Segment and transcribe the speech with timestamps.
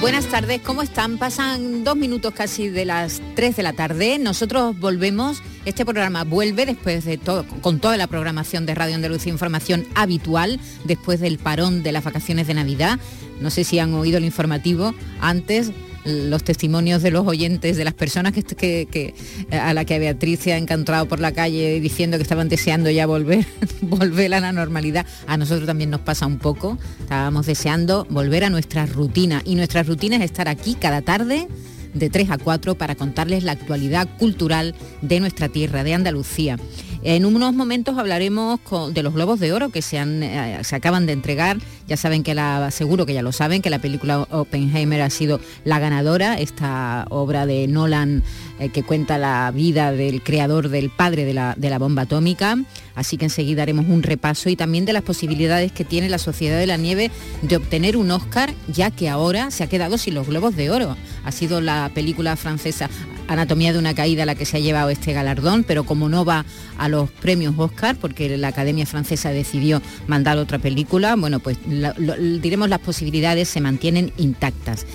[0.00, 1.18] Buenas tardes, ¿cómo están?
[1.18, 4.20] Pasan dos minutos casi de las 3 de la tarde.
[4.20, 9.32] Nosotros volvemos, este programa vuelve después de todo, con toda la programación de Radio Andalucía
[9.32, 13.00] Información habitual, después del parón de las vacaciones de Navidad.
[13.40, 15.72] No sé si han oído el informativo antes,
[16.04, 19.14] los testimonios de los oyentes, de las personas que,
[19.50, 23.06] a la que Beatriz se ha encontrado por la calle diciendo que estaban deseando ya
[23.06, 23.46] volver,
[23.82, 25.06] volver a la normalidad.
[25.26, 26.78] A nosotros también nos pasa un poco.
[27.00, 29.42] Estábamos deseando volver a nuestra rutina.
[29.44, 31.48] Y nuestra rutina es estar aquí cada tarde
[31.94, 36.58] de 3 a 4 para contarles la actualidad cultural de nuestra tierra, de Andalucía.
[37.02, 38.58] En unos momentos hablaremos
[38.92, 41.58] de los Globos de Oro que eh, se acaban de entregar.
[41.86, 45.40] Ya saben que la, seguro que ya lo saben, que la película Oppenheimer ha sido
[45.64, 48.24] la ganadora, esta obra de Nolan
[48.58, 52.56] eh, que cuenta la vida del creador, del padre de la, de la bomba atómica.
[52.96, 56.58] Así que enseguida haremos un repaso y también de las posibilidades que tiene la Sociedad
[56.58, 57.12] de la Nieve
[57.42, 60.96] de obtener un Oscar, ya que ahora se ha quedado sin los Globos de Oro.
[61.24, 62.90] Ha sido la película francesa
[63.28, 66.44] Anatomía de una caída la que se ha llevado este galardón, pero como no va
[66.78, 72.68] a los premios Oscar, porque la Academia Francesa decidió mandar otra película, bueno, pues diremos
[72.68, 74.86] las posibilidades se mantienen intactas.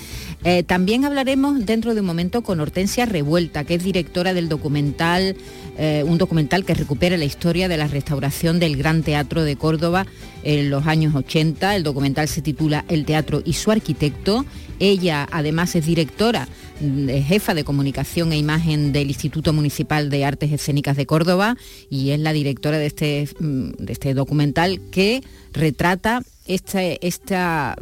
[0.46, 5.36] Eh, también hablaremos dentro de un momento con Hortensia Revuelta, que es directora del documental,
[5.78, 10.06] eh, un documental que recupera la historia de la restauración del Gran Teatro de Córdoba
[10.42, 11.76] en los años 80.
[11.76, 14.44] El documental se titula El Teatro y su arquitecto.
[14.80, 16.46] Ella además es directora,
[16.82, 21.56] mm, jefa de comunicación e imagen del Instituto Municipal de Artes Escénicas de Córdoba
[21.88, 25.22] y es la directora de este, mm, este documental que
[25.54, 27.78] retrata este, este,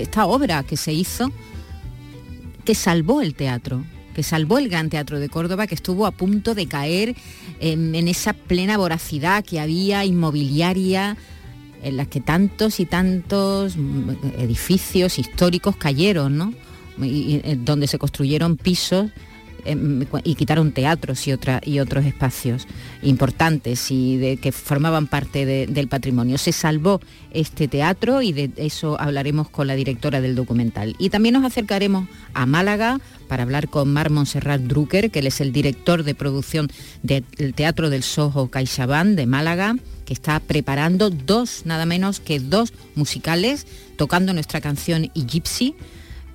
[0.00, 1.30] esta obra que se hizo
[2.68, 3.82] que salvó el teatro,
[4.14, 7.16] que salvó el Gran Teatro de Córdoba, que estuvo a punto de caer
[7.60, 11.16] en, esa plena voracidad que había inmobiliaria,
[11.82, 13.76] en la que tantos y tantos
[14.36, 16.52] edificios históricos cayeron, ¿no?
[17.00, 19.10] Eh, donde se construyeron pisos
[19.68, 22.66] Em, y quitaron teatros y, otra, y otros espacios
[23.02, 26.38] importantes y de, que formaban parte del patrimonio.
[26.38, 27.02] Se salvó
[27.32, 30.96] este teatro y de eso hablaremos con la directora del documental.
[30.98, 32.98] Y también nos acercaremos a Málaga
[33.28, 36.68] para hablar con Mar Monserrat Drucker, que él es el director de producción
[37.02, 37.24] del
[37.54, 43.66] Teatro del Soho CaixaBank de Málaga que está preparando dos, nada menos que dos musicales,
[43.98, 45.74] tocando nuestra canción y Gypsy,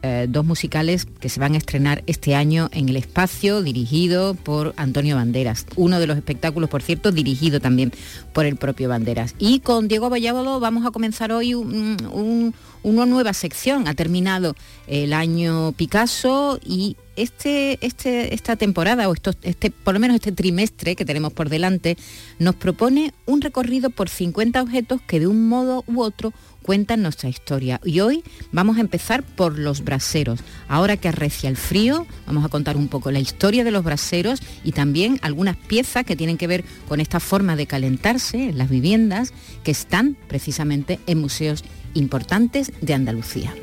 [0.06, 4.74] eh, dos musicales que se van a estrenar este año en el espacio, dirigido por
[4.75, 5.66] Antonio Banderas.
[5.78, 7.94] Uno de los espectáculos, por cierto, dirigido también
[8.34, 9.34] por el propio Banderas.
[9.40, 13.88] Y con Diego Vallábalo vamos a comenzar hoy una nueva sección.
[13.88, 19.13] Ha terminado el año Picasso y este, este, esta temporada, o
[19.44, 21.97] este, por lo menos este trimestre que tenemos por delante,
[22.40, 27.29] nos propone un recorrido por 50 objetos que de un modo u otro cuentan nuestra
[27.29, 27.79] historia.
[27.84, 30.40] Y hoy vamos a empezar por los braseros.
[30.68, 34.40] Ahora que arrecia el frío, vamos a contar un poco la historia de los braseros
[34.63, 38.69] y también algunas piezas que tienen que ver con esta forma de calentarse en las
[38.69, 41.63] viviendas que están precisamente en museos
[41.94, 43.53] importantes de Andalucía.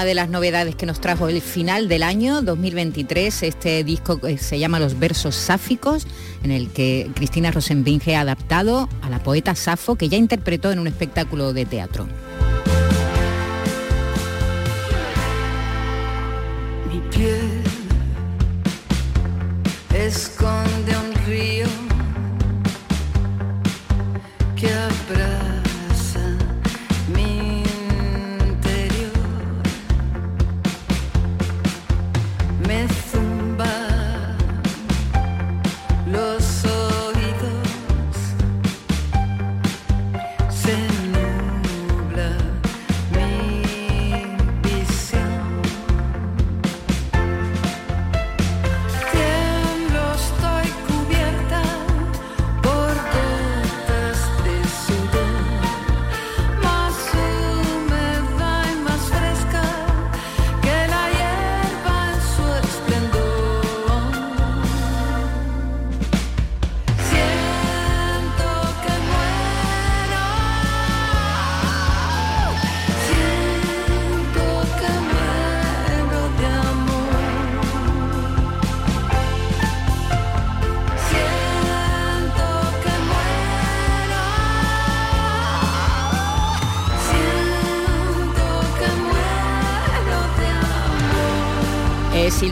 [0.00, 3.42] Una de las novedades que nos trajo el final del año 2023.
[3.42, 6.06] Este disco eh, se llama Los versos sáficos,
[6.42, 10.78] en el que Cristina Rosenbinge ha adaptado a la poeta Safo, que ya interpretó en
[10.78, 12.06] un espectáculo de teatro.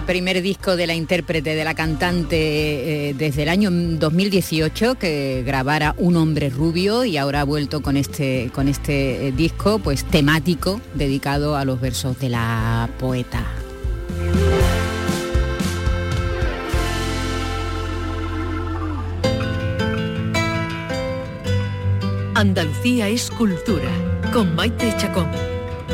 [0.09, 5.95] Primer disco de la intérprete, de la cantante, eh, desde el año 2018, que grabara
[5.99, 10.81] Un hombre rubio y ahora ha vuelto con este, con este eh, disco pues, temático
[10.95, 13.45] dedicado a los versos de la poeta.
[22.35, 23.91] Andalucía es cultura,
[24.33, 25.29] con Maite Chacón.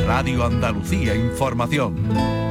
[0.07, 2.44] Radio Andalucía Información.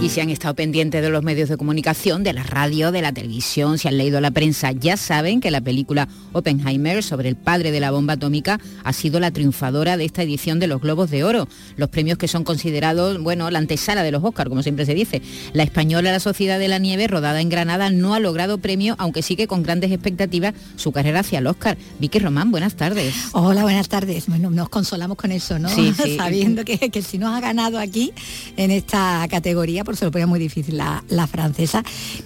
[0.00, 3.12] Y si han estado pendientes de los medios de comunicación, de la radio, de la
[3.12, 7.72] televisión, si han leído la prensa, ya saben que la película Oppenheimer sobre el padre
[7.72, 11.24] de la bomba atómica ha sido la triunfadora de esta edición de los Globos de
[11.24, 14.94] Oro, los premios que son considerados, bueno, la antesala de los Oscars, como siempre se
[14.94, 15.20] dice.
[15.52, 19.22] La española La Sociedad de la Nieve, rodada en Granada, no ha logrado premio, aunque
[19.22, 21.76] sigue con grandes expectativas su carrera hacia el Oscar.
[21.98, 23.16] Vicky Román, buenas tardes.
[23.32, 24.28] Hola, buenas tardes.
[24.28, 25.68] Bueno, nos consolamos con eso, ¿no?
[25.68, 26.16] Sí, sí.
[26.18, 28.12] Sabiendo que, que si nos ha ganado aquí
[28.56, 31.82] en esta categoría, por se lo ponía muy difícil la, la francesa,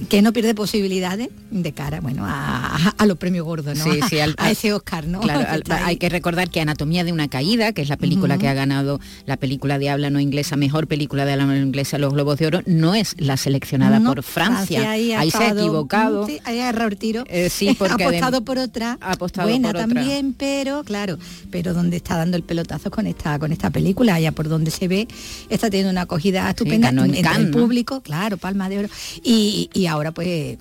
[0.09, 3.85] que no pierde posibilidades de cara, bueno, a, a los premios gordos, ¿no?
[3.85, 5.21] Sí, sí, al- a ese Oscar, ¿no?
[5.21, 8.49] Claro, al- hay que recordar que Anatomía de una caída, que es la película que
[8.49, 12.13] ha ganado la película de habla no inglesa, mejor película de habla no inglesa, los
[12.13, 14.91] Globos de Oro, no es la seleccionada No, por Francia.
[14.91, 16.27] ahí, se ha equivocado.
[16.27, 17.23] Sí, ahí ha errado el tiro.
[17.29, 18.99] Eh, sí, porque ha apostado por otra.
[19.01, 19.87] ha apostado buena por otra.
[19.95, 21.17] también, pero claro,
[21.53, 24.89] pero donde está dando el pelotazo con esta con esta película, allá por donde se
[24.89, 25.07] ve,
[25.49, 27.13] está teniendo una acogida estupenda ganó en.
[27.53, 28.89] Público, claro, palma de oro.
[29.23, 30.59] Y, y ahora pues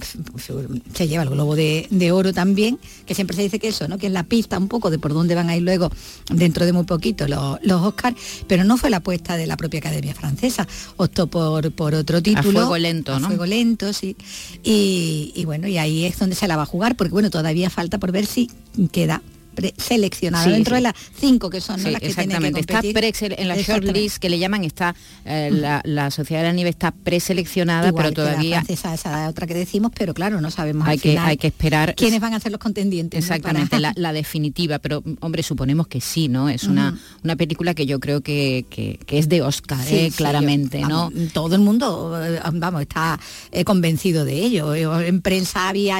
[0.93, 3.97] se lleva el globo de, de oro también, que siempre se dice que eso, ¿no?
[3.97, 5.89] Que es la pista un poco de por dónde van a ir luego
[6.31, 8.15] dentro de muy poquito los, los Oscars,
[8.47, 10.67] pero no fue la apuesta de la propia Academia Francesa,
[10.97, 12.51] optó por, por otro título.
[12.51, 13.27] fuego lento, a ¿no?
[13.27, 14.15] fuego lento, sí.
[14.63, 17.69] Y, y bueno, y ahí es donde se la va a jugar, porque bueno, todavía
[17.69, 18.49] falta por ver si
[18.91, 19.21] queda
[19.77, 20.77] seleccionada Sí, dentro sí.
[20.77, 21.85] de las cinco que son ¿no?
[21.85, 22.59] Sí, las que tienen que exactamente.
[22.61, 26.53] Está presele- en la shortlist que le llaman está eh, la, la Sociedad de la
[26.53, 30.51] Nieve está preseleccionada, Igual pero todavía la francesa, esa otra que decimos, pero claro, no
[30.51, 33.19] sabemos hay al que final hay que esperar quiénes van a ser los contendientes.
[33.19, 33.25] ¿no?
[33.35, 36.49] Exactamente, Para- la, la definitiva, pero hombre, suponemos que sí, ¿no?
[36.49, 40.11] Es una, una película que yo creo que, que- que es de Oscar, ¿eh?
[40.15, 41.11] claramente, yo- ¿no?
[41.33, 43.19] todo el mundo, eh, vamos, está
[43.51, 44.73] eh, convencido de ello.
[45.01, 45.99] En prensa había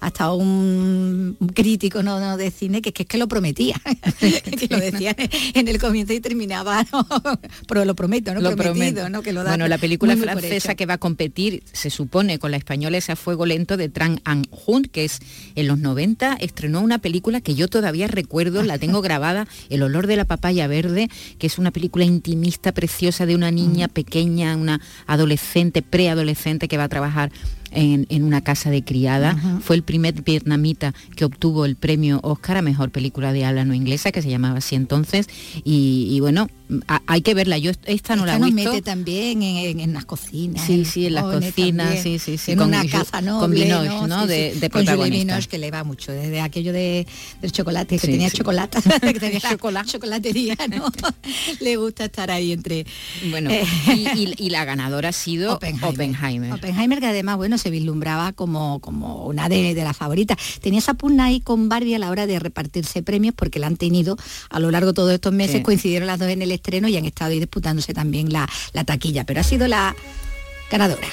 [0.00, 3.80] hasta un crítico no, no, de cine que, que es que lo prometía,
[4.20, 5.16] que lo decía
[5.54, 7.06] en el comienzo y terminaba, ¿no?
[7.66, 8.40] pero lo prometo, ¿no?
[8.40, 9.08] Lo Prometido, prometo.
[9.08, 9.22] ¿no?
[9.22, 11.88] Que lo da bueno, la película muy, muy por francesa que va a competir, se
[11.88, 15.20] supone, con la española ese a fuego lento de Tran An Hun, que es
[15.54, 20.06] en los 90, estrenó una película que yo todavía recuerdo, la tengo grabada, El olor
[20.06, 24.80] de la papaya verde, que es una película intimista, preciosa, de una niña pequeña, una
[25.06, 27.32] adolescente, preadolescente que va a trabajar
[27.74, 29.36] en, en una casa de criada.
[29.60, 33.74] Fue el primer vietnamita que obtuvo el premio Oscar a Mejor Película de Habla No
[33.74, 35.28] Inglesa, que se llamaba así entonces.
[35.64, 36.48] Y, y bueno,
[36.88, 37.58] a- hay que verla.
[37.58, 38.70] Yo est- esta no la he nos visto.
[38.72, 40.64] mete también en, en- en las cocinas.
[40.66, 44.22] Sí, sí, en las cocinas, sí, sí, sí, En con una con noble, Binoche, ¿no?
[44.22, 44.84] Sí, De- sí, de con.
[45.10, 47.06] Binoche, que le va mucho, desde aquello de,
[47.40, 48.78] del chocolate, que Sí, tenía chocolate,
[49.12, 49.90] que tenía la Chocolate.
[49.90, 50.86] chocolatería, ¿no?
[51.60, 52.86] le gusta estar ahí entre...
[53.30, 56.52] Bueno, Eh, y, y- y la ganadora ha sido Oppenheimer.
[56.52, 60.36] Oppenheimer, que además, bueno, se vislumbraba como, como una de, de las favoritas.
[60.60, 63.76] Tenía esa pugna ahí con Barbie a la hora de repartirse premios, porque la han
[63.76, 64.16] tenido
[64.50, 67.04] a lo largo de todos estos meses, coincidieron las dos en el estreno y han
[67.04, 69.94] estado ahí disputándose también la, la taquilla, pero ha sido la
[70.70, 71.06] ganadora.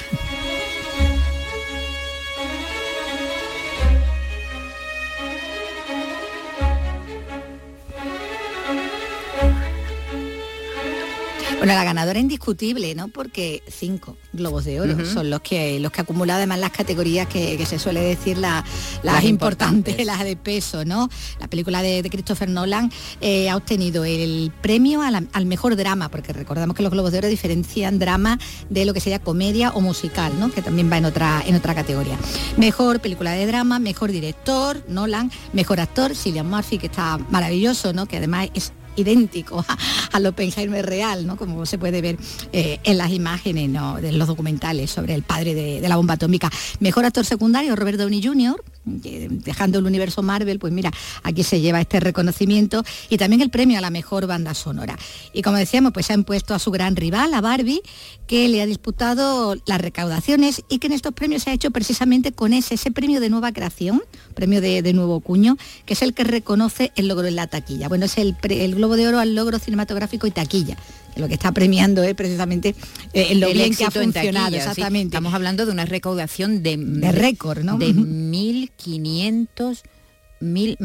[11.62, 13.08] Bueno, la ganadora indiscutible, ¿no?
[13.08, 17.28] Porque cinco globos de oro son los que los que ha acumulado además las categorías
[17.28, 18.64] que, que se suele decir la-
[19.02, 20.06] las, Las importantes, importantes.
[20.06, 21.08] las de peso, ¿no?
[21.40, 22.90] La película de, de Christopher Nolan
[23.20, 27.18] eh, ha obtenido el premio la- al mejor drama, porque recordamos que los globos de
[27.18, 28.38] oro diferencian drama
[28.68, 30.50] de lo que sería comedia o musical, ¿no?
[30.50, 32.18] Que también va en otra en otra categoría.
[32.56, 38.06] Mejor película de drama, mejor director, Nolan, mejor actor, Cillian Murphy, que está maravilloso, ¿no?
[38.06, 39.78] Que además es idéntico a,
[40.12, 41.36] al Oppenheimer real, ¿no?
[41.36, 42.16] Como se puede ver
[42.52, 43.72] eh, en las imágenes
[44.02, 46.50] de los documentales sobre el padre de, de la bomba atómica.
[46.80, 50.90] Mejor actor secundario, Robert Downey Jr., dejando el universo Marvel, pues mira,
[51.22, 54.98] aquí se lleva este reconocimiento y también el premio a la mejor banda sonora.
[55.32, 57.82] Y como decíamos, pues se han puesto a su gran rival, a Barbie,
[58.26, 62.32] que le ha disputado las recaudaciones y que en estos premios se ha hecho precisamente
[62.32, 64.02] con ese, ese premio de nueva creación,
[64.34, 67.88] premio de, nuevo cuño, que es el que reconoce el logro en la taquilla.
[67.88, 70.76] Bueno, es el, el Globo de Oro al logro cinematográfico y taquilla.
[71.16, 72.74] Lo que está premiando es precisamente
[73.12, 74.56] eh, lo El bien que ha funcionado, taquilla, sí.
[74.70, 75.08] exactamente.
[75.08, 77.76] Estamos hablando de una recaudación de, De récord, ¿no?
[77.78, 78.00] De Ujú.
[78.02, 79.82] 1.500,
[80.40, 80.76] mil,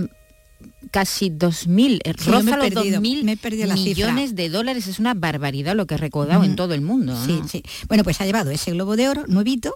[0.92, 3.76] casi 2.000, eh, Sí, yo me he roza los perdido, 2.000 me he perdido la
[3.76, 3.90] cifra.
[4.08, 4.88] millones de dólares.
[4.88, 7.16] Es una barbaridad lo que ha recaudado en todo el mundo.
[7.26, 7.48] Sí, ¿no?
[7.48, 7.64] sí.
[7.88, 9.76] Bueno, pues ha llevado ese Globo de Oro, nuevito,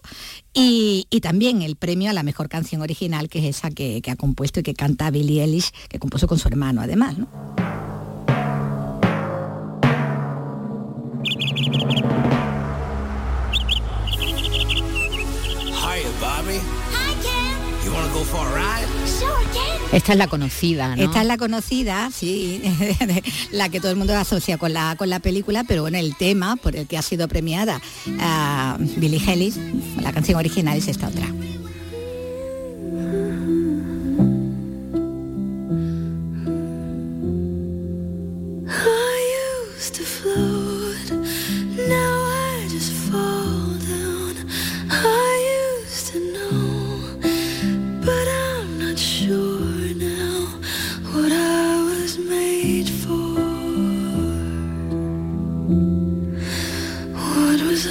[0.54, 4.12] y, y también el premio a la mejor canción original, que es esa que, que
[4.12, 7.30] ha compuesto y que canta Billie Eilish, que compuso con su hermano además, ¿no?
[19.92, 21.04] Esta es la conocida, ¿no?
[21.04, 22.62] Esta es la conocida, sí,
[23.52, 26.56] la que todo el mundo asocia con la, con la película, pero bueno, el tema
[26.56, 27.82] por el que ha sido premiada
[28.20, 29.58] a Billie Eilish,
[30.02, 31.28] la canción original es esta otra.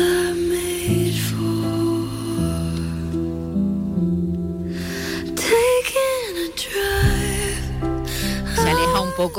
[0.00, 0.29] closer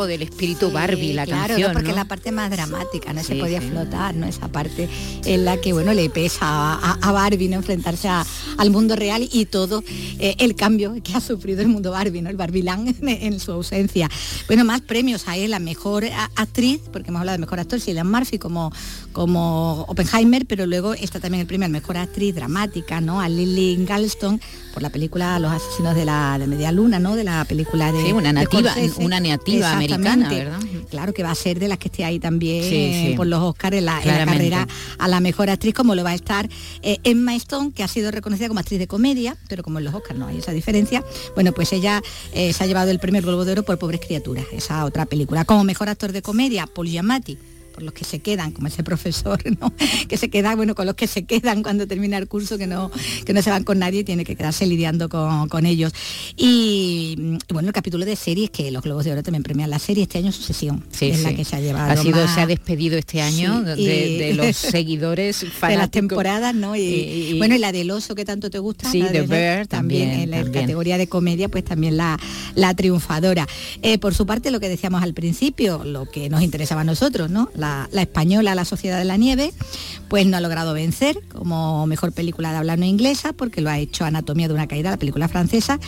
[0.02, 1.74] poco del espíritu Barbie, Sí, la claro, canción, ¿no?
[1.74, 3.68] porque la parte más dramática, no se podía sí.
[3.68, 4.26] flotar, ¿no?
[4.26, 4.90] Esa parte
[5.26, 7.58] en la que, bueno, le pesa a, a- a Barbie, ¿no?
[7.58, 8.26] Enfrentarse a-
[8.58, 9.84] al mundo real y todo
[10.20, 12.30] eh, el cambio que ha sufrido el mundo Barbie, ¿no?
[12.30, 14.10] El Barbilán en, en su ausencia.
[14.48, 18.10] Bueno, más premios hay la mejor a- actriz, porque hemos hablado de mejor actor, Cillian
[18.10, 18.72] Murphy como,
[19.14, 23.22] como Oppenheimer, pero luego está también el premio a mejor actriz dramática, ¿no?
[23.22, 24.42] A Lily Galston
[24.74, 27.16] por la película Los asesinos de la de Media Luna, ¿no?
[27.16, 29.04] De la película de Sí, una de nativa- Scorsese.
[29.06, 30.70] una nativa americana, Exactamente.
[30.76, 30.90] ¿verdad?
[30.90, 33.14] Claro que va a ser de las que esté ahí también Sí, sí.
[33.16, 34.50] por los Oscars en la, en la Claramente.
[34.50, 34.68] carrera
[34.98, 36.50] a la mejor actriz, como lo va a estar
[36.82, 39.94] eh, Emma Stone, que ha sido reconocida como actriz de comedia, pero como en los
[39.94, 41.04] Oscars no hay esa diferencia,
[41.36, 42.02] bueno, pues ella
[42.34, 45.46] eh, se ha llevado el primer Globo de Oro por Pobres Criaturas, esa otra película.
[45.46, 47.38] Como mejor actor de comedia, Paul Giamatti
[47.72, 49.74] por los que se quedan, como ese profesor, ¿no?
[50.08, 52.92] que se queda, bueno, con los que se quedan cuando termina el curso, que no,
[53.26, 55.94] que no se van con nadie, tiene que quedarse lidiando con, con ellos.
[56.38, 60.04] Y bueno, el capítulo de series, que los Globos de Oro también premian la serie,
[60.04, 61.92] este año Sucesión, Sí, es la que se ha llevado.
[61.92, 65.70] Ha sido, más- se ha despedido este año Sí, de, y- de los seguidores fanáticos.
[65.70, 66.76] de las temporadas, ¿no?
[66.76, 68.90] Y, bueno, y la del oso que tanto te gusta.
[68.92, 70.62] Sí, de Bear también, en la también.
[70.64, 72.20] categoría de comedia, pues también la,
[72.56, 73.48] la triunfadora.
[73.82, 77.30] Eh, por su parte, lo que decíamos al principio, lo que nos interesaba a nosotros,
[77.30, 77.50] ¿no?
[77.56, 79.54] La, la española, La Sociedad de la Nieve,
[80.08, 83.80] pues no ha logrado vencer como mejor película de habla no inglesa, porque lo ha
[83.80, 85.80] hecho Anatomía de una caída, la película francesa,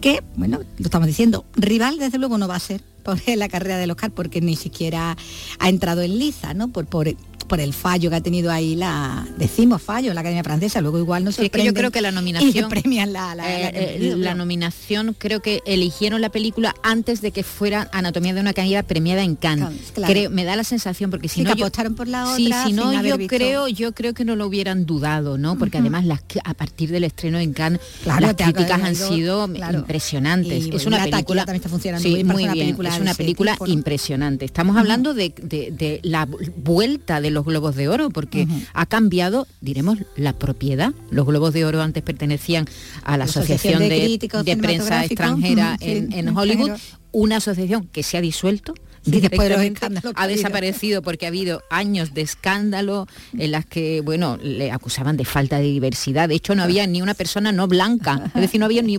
[0.00, 3.78] que, bueno, lo estamos diciendo, rival desde luego no va a ser por la carrera
[3.78, 5.16] del Oscar porque ni siquiera
[5.58, 6.68] ha entrado en liza, ¿no?
[6.68, 7.08] Por, por,
[7.52, 11.24] por el fallo que ha tenido ahí la decimos fallo la Academia Francesa luego igual
[11.24, 14.34] no se es que yo creo que la nominación premian la, la, eh, eh, la,
[14.34, 19.22] nominación creo que eligieron la película antes de que fuera Anatomía de una caída premiada
[19.22, 22.24] en Cannes, creo, me da la sensación porque si sí, no que apostaron por la
[22.24, 25.78] otra sí, si no yo creo yo creo que no lo hubieran dudado no porque
[25.78, 30.68] además las a partir del estreno en Cannes las críticas han sido impresionantes.
[30.72, 34.44] Es una película también está funcionando sí, muy bien es una película impresionante.
[34.44, 39.46] Estamos hablando de, de, de la vuelta de los globos de oro, porque ha cambiado,
[39.60, 40.92] diremos, la propiedad.
[41.10, 42.66] Los globos de oro antes pertenecían
[43.02, 46.72] a la, Asociación, de, de, Prensa Extranjera en, Hollywood,
[47.12, 51.62] una asociación que se ha disuelto después de los escándalos ha desaparecido porque ha habido
[51.70, 53.06] años de escándalo
[53.36, 56.28] en las que, bueno, le acusaban de falta de diversidad.
[56.28, 58.98] De hecho, no había ni una persona no blanca, es decir, no había ni,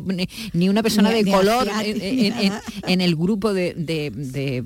[0.53, 4.63] ni una persona de color en, el grupo de,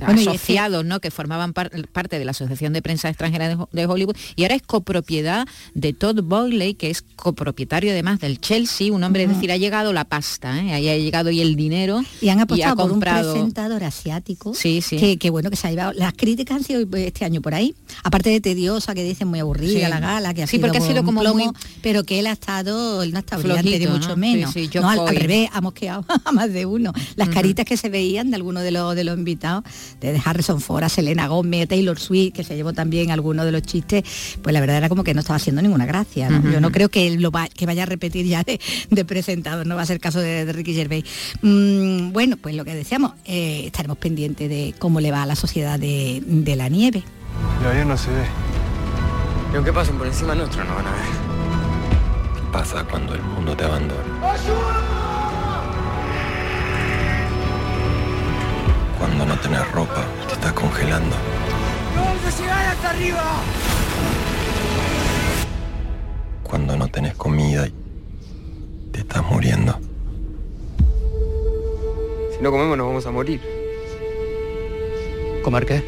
[0.00, 1.00] asociados ¿no?
[1.00, 4.16] que formaban parte de la Asociación de Prensa Extranjera de, Hollywood.
[4.36, 9.24] Y ahora es copropiedad de Todd Boyley, que es copropietario además del Chelsea, un hombre,
[9.24, 10.72] es decir, ha llegado la pasta, ¿eh?
[10.72, 15.16] ahí ha llegado y el dinero y han apostado por un presentador asiático Sí, sí.
[15.16, 15.92] Que, bueno, que se ha llevado.
[15.92, 17.74] Las críticas han sido este año por ahí.
[18.04, 20.86] Aparte de tediosa, que dicen muy aburrida la gala, que ha sí, sido porque ha
[20.86, 21.50] sido como muy...
[21.82, 24.54] pero que él ha estado, él no ha estado brillante, ni mucho menos.
[24.74, 26.92] no, al, revés, ha mosqueado a más de uno.
[27.16, 29.64] Las caritas que se veían de algunos de los de los invitados,
[30.00, 34.04] de Harrison Ford, Selena Gomez, Taylor Swift, que se llevó también algunos de los chistes,
[34.42, 36.28] pues la verdad era como que no estaba haciendo ninguna gracia.
[36.52, 39.64] Yo no creo que él lo va, que vaya a repetir ya de, de presentado,
[39.64, 41.04] no va a ser caso de, Ricky Gervais.
[41.42, 45.34] Mm, bueno, pues lo que decíamos, eh, estaremos pendientes de cómo le va a la
[45.34, 47.02] sociedad de, de la nieve.
[47.62, 48.24] Y ayer no se ve.
[49.52, 51.06] Y aunque pasen por encima nuestro, no van a ver.
[52.34, 54.02] ¿Qué pasa cuando el mundo te abandona?
[58.98, 61.16] Cuando no tenés ropa, te estás congelando.
[61.96, 63.22] ¡No vamos a llegar hasta arriba!
[66.42, 67.74] Cuando no tenés comida y
[68.92, 69.78] te estás muriendo.
[72.36, 73.51] Si no comemos nos vamos a morir.
[75.42, 75.82] ¿Comer qué?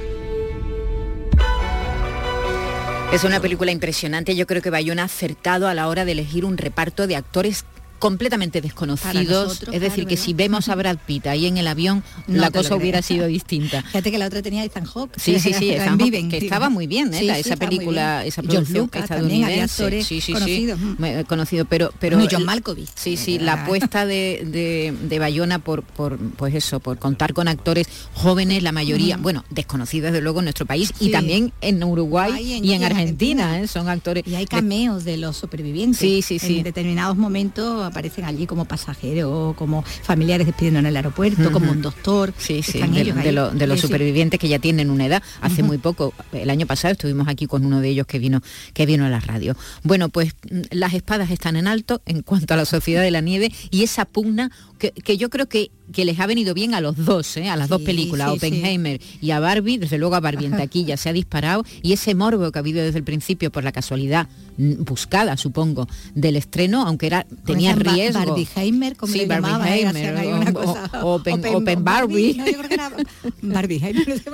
[3.12, 4.34] Es una película impresionante.
[4.34, 7.64] Yo creo que Bayona ha acertado a la hora de elegir un reparto de actores
[8.04, 9.62] completamente desconocidos.
[9.72, 13.00] es decir, que si vemos a Brad Pitt ahí en el avión, la cosa hubiera
[13.00, 13.80] sido distinta.
[13.86, 15.14] Fíjate que la otra tenía Ethan Hawke.
[15.16, 17.38] Sí, sí, sí, Ethan Hawke, que estaba muy bien, ¿eh?
[17.38, 20.02] esa película, esa producción estadounidense.
[20.02, 20.78] sí, sí, conocidos.
[20.80, 22.90] sí, conocido, pero, pero John Malkovich.
[22.94, 27.86] Sí, sí, la apuesta de, de, Bayona por, por, pues eso, por contar con actores
[28.12, 32.72] jóvenes, la mayoría, bueno, desconocidos desde luego en nuestro país y también en Uruguay y
[32.74, 33.66] en, Argentina, ¿eh?
[33.66, 34.24] son actores.
[34.26, 36.00] Y hay cameos de los supervivientes.
[36.00, 36.58] Sí, sí, sí.
[36.58, 41.80] En determinados momentos aparecen allí como pasajeros, como familiares despidiendo en el aeropuerto, como un
[41.80, 42.34] doctor.
[42.36, 45.22] Sí, sí, de, los supervivientes que ya tienen una edad.
[45.40, 48.40] Hace muy poco, el año pasado estuvimos aquí con uno de ellos que vino,
[48.72, 49.56] que vino a la radio.
[49.84, 53.20] Bueno, pues mm, las espadas están en alto en cuanto a la sociedad de la
[53.20, 56.96] nieve y esa pugna que, yo creo que, que, les ha venido bien a los
[56.96, 57.48] dos, ¿eh?
[57.48, 60.96] a las dos películas, a Oppenheimer y a Barbie, desde luego a Barbie en taquilla
[60.96, 64.28] se ha disparado y ese morbo que ha habido desde el principio por la casualidad
[64.56, 68.24] mm, buscada, supongo, del estreno, aunque era tenía riesgo.
[68.24, 72.40] Barbieheimer, como sí, Barbieheimer, o, Open, Open, Barbie.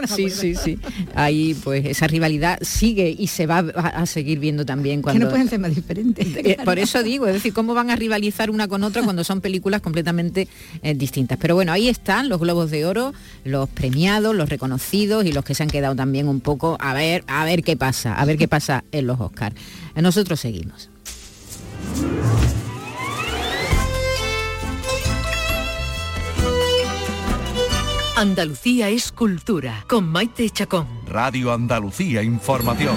[0.07, 0.79] sí, sí, sí.
[1.15, 5.19] Ahí pues esa rivalidad sigue y se va a, seguir viendo también cuando...
[5.19, 6.27] Que no pueden ser más diferentes.
[6.37, 9.41] Eh, por eso digo, es decir, ¿cómo van a rivalizar una con otra cuando son
[9.41, 10.49] películas completamente
[10.83, 11.39] eh, distintas.
[11.41, 13.13] Pero bueno, ahí están los globos de oro,
[13.45, 17.25] los premiados, los reconocidos y los que se han quedado también un poco a ver,
[17.27, 19.57] a ver qué pasa, a ver qué pasa en los Oscars.
[19.97, 20.91] Nosotros seguimos.
[28.17, 30.87] Andalucía es cultura, con Maite Chacón.
[31.07, 32.97] Radio Andalucía Información.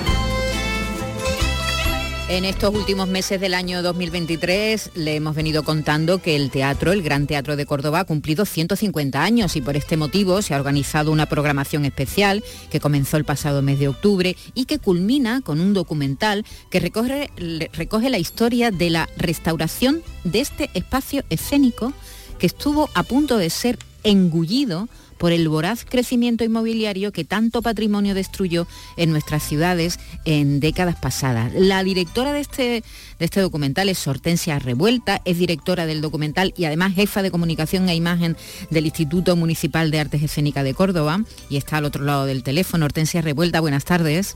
[2.29, 7.03] En estos últimos meses del año 2023 le hemos venido contando que el teatro, el
[7.03, 11.11] Gran Teatro de Córdoba, ha cumplido 150 años y por este motivo se ha organizado
[11.11, 15.73] una programación especial que comenzó el pasado mes de octubre y que culmina con un
[15.73, 17.29] documental que recoge,
[17.73, 21.91] recoge la historia de la restauración de este espacio escénico
[22.39, 24.87] que estuvo a punto de ser engullido
[25.23, 31.53] por el voraz crecimiento inmobiliario que tanto patrimonio destruyó en nuestras ciudades en décadas pasadas.
[31.55, 32.83] La directora de este, de
[33.25, 37.95] este documental es Hortensia Revuelta, es directora del documental y además jefa de comunicación e
[37.95, 38.35] imagen
[38.69, 42.83] del Instituto Municipal de Artes Escénicas de Córdoba y está al otro lado del teléfono.
[42.83, 44.35] Hortensia Revuelta, buenas tardes.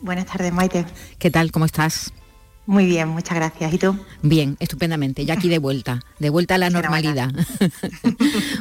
[0.00, 0.86] Buenas tardes, Maite.
[1.18, 1.52] ¿Qué tal?
[1.52, 2.14] ¿Cómo estás?
[2.66, 3.72] Muy bien, muchas gracias.
[3.74, 3.98] ¿Y tú?
[4.22, 5.24] Bien, estupendamente.
[5.26, 7.30] Ya aquí de vuelta, de vuelta a la normalidad.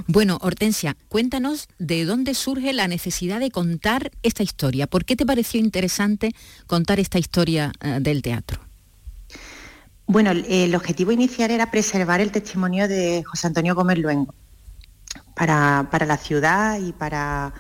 [0.08, 4.86] Bueno, Hortensia, cuéntanos de dónde surge la necesidad de contar esta historia.
[4.86, 6.36] ¿Por qué te pareció interesante
[6.68, 8.60] contar esta historia eh, del teatro?
[10.06, 14.36] Bueno, el objetivo inicial era preservar el testimonio de José Antonio Gómez Luengo
[15.36, 17.54] para, la ciudad y para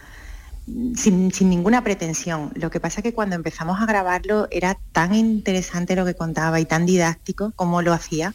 [0.95, 2.52] sin, ninguna pretensión.
[2.56, 6.60] Lo que pasa es que cuando empezamos a grabarlo era tan interesante lo que contaba
[6.60, 8.34] y tan didáctico como lo hacía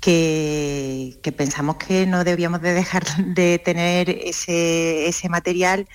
[0.00, 5.88] que, pensamos que no debíamos de dejar de tener ese, material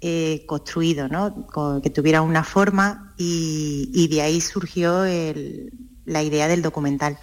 [0.00, 1.46] eh, construido, ¿no?
[1.82, 5.04] que tuviera una forma y, de ahí surgió
[6.04, 7.18] la idea del documental.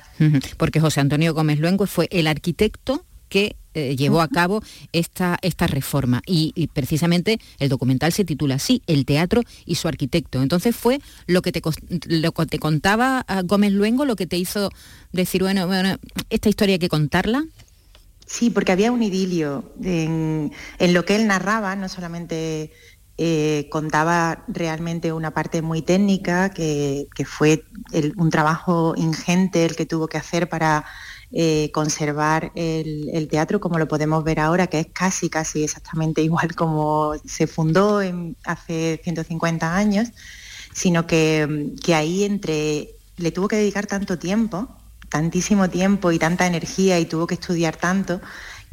[0.57, 5.67] Porque José Antonio Gómez Luengo fue el arquitecto que eh, llevó a cabo esta, esta
[5.67, 6.21] reforma.
[6.25, 10.41] Y, precisamente el documental se titula así, El teatro y su arquitecto.
[10.41, 11.61] Entonces fue lo que te,
[12.07, 14.69] lo que te contaba ah, Gómez Luengo, lo que te hizo
[15.11, 15.97] decir, bueno, bueno,
[16.29, 17.45] esta historia hay que contarla.
[18.25, 22.71] Sí, porque había un idilio en, lo que él narraba, no solamente
[23.17, 27.65] eh, contaba realmente una parte muy técnica, que, fue
[28.15, 30.85] un trabajo ingente el que tuvo que hacer para
[31.33, 36.55] eh, conservar el, teatro como lo podemos ver ahora, que es casi, casi exactamente igual
[36.55, 38.01] como se fundó
[38.43, 40.09] hace 150 años,
[40.73, 44.67] sino que, ahí entre, le tuvo que dedicar tanto tiempo,
[45.09, 48.21] tantísimo tiempo y tanta energía y tuvo que estudiar tanto,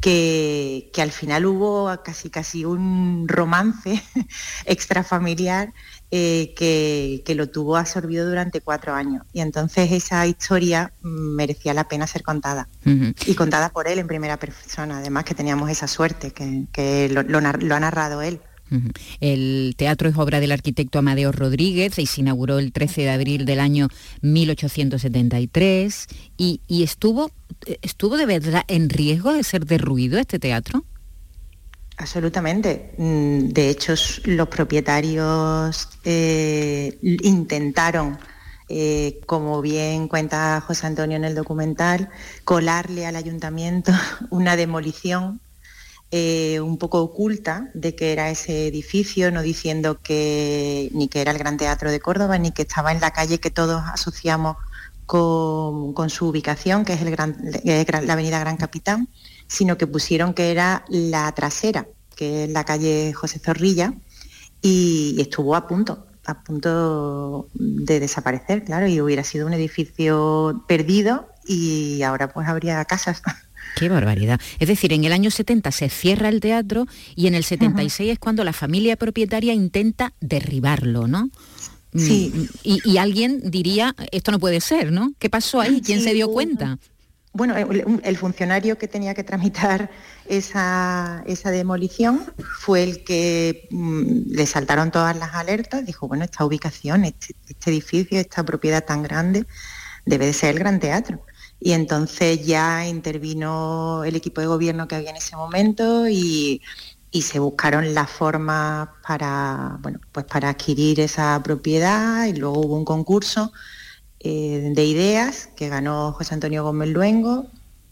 [0.01, 4.01] que, que, al final hubo casi casi un romance
[4.65, 5.73] extrafamiliar
[6.11, 9.23] eh, que, lo tuvo absorbido durante cuatro años.
[9.31, 12.67] Y entonces esa historia merecía la pena ser contada.
[12.83, 17.79] Y contada por él en primera persona, además que teníamos esa suerte, que, lo, ha
[17.79, 18.41] narrado él.
[19.19, 23.45] El teatro es obra del arquitecto Amadeo Rodríguez y se inauguró el 13 de abril
[23.45, 23.87] del año
[24.21, 27.31] 1873 y, y estuvo,
[27.81, 30.85] estuvo de verdad en riesgo de ser derruido este teatro.
[31.99, 32.93] Absolutamente.
[32.97, 38.17] Mm, de hecho, los propietarios eh, intentaron,
[38.69, 42.09] eh, como bien cuenta José Antonio en el documental,
[42.45, 43.91] colarle al ayuntamiento
[44.29, 45.41] una demolición
[46.11, 51.31] eh, un poco oculta de que era ese edificio, no diciendo que ni que era
[51.31, 54.55] el Gran Teatro de Córdoba, ni que estaba en la calle que todos asociamos
[55.05, 59.09] con, su ubicación, que es la Avenida Gran Capitán
[59.49, 63.93] sino que pusieron que era la trasera, que es la calle José Zorrilla,
[64.61, 71.27] y, estuvo a punto, a punto de desaparecer, claro, y hubiera sido un edificio perdido
[71.45, 73.21] y ahora pues habría casas.
[73.75, 74.39] Qué barbaridad.
[74.59, 76.85] Es decir, en el año 70 se cierra el teatro
[77.15, 81.29] y en el 76 es cuando la familia propietaria intenta derribarlo, ¿no?
[81.95, 82.31] Sí.
[82.33, 85.13] Mm, y, alguien diría, esto no puede ser, ¿no?
[85.17, 85.81] ¿Qué pasó ahí?
[85.81, 86.77] ¿Quién se dio cuenta?
[87.31, 89.91] Bueno, el, funcionario que tenía que tramitar
[90.25, 97.05] esa, demolición fue el que mm, le saltaron todas las alertas, dijo, bueno, esta ubicación,
[97.05, 99.45] este, este, edificio, esta propiedad tan grande,
[100.05, 101.21] debe de ser el Gran Teatro.
[101.59, 106.61] Y entonces ya intervino el equipo de gobierno que había en ese momento y,
[107.11, 112.75] y se buscaron las formas para, bueno, pues para adquirir esa propiedad y luego hubo
[112.75, 113.51] un concurso
[114.19, 117.47] eh, de ideas que ganó José Antonio Gómez Luengo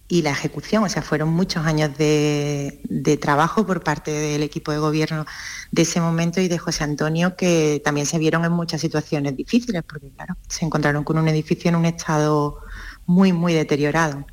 [0.09, 2.79] y la ejecución, o sea, fueron muchos años de,
[3.21, 5.25] trabajo por parte del equipo de gobierno
[5.71, 9.83] de ese momento y de José Antonio que también se vieron en muchas situaciones difíciles,
[9.83, 12.59] porque claro, se encontraron con un edificio en un estado
[13.05, 14.25] muy, muy deteriorado.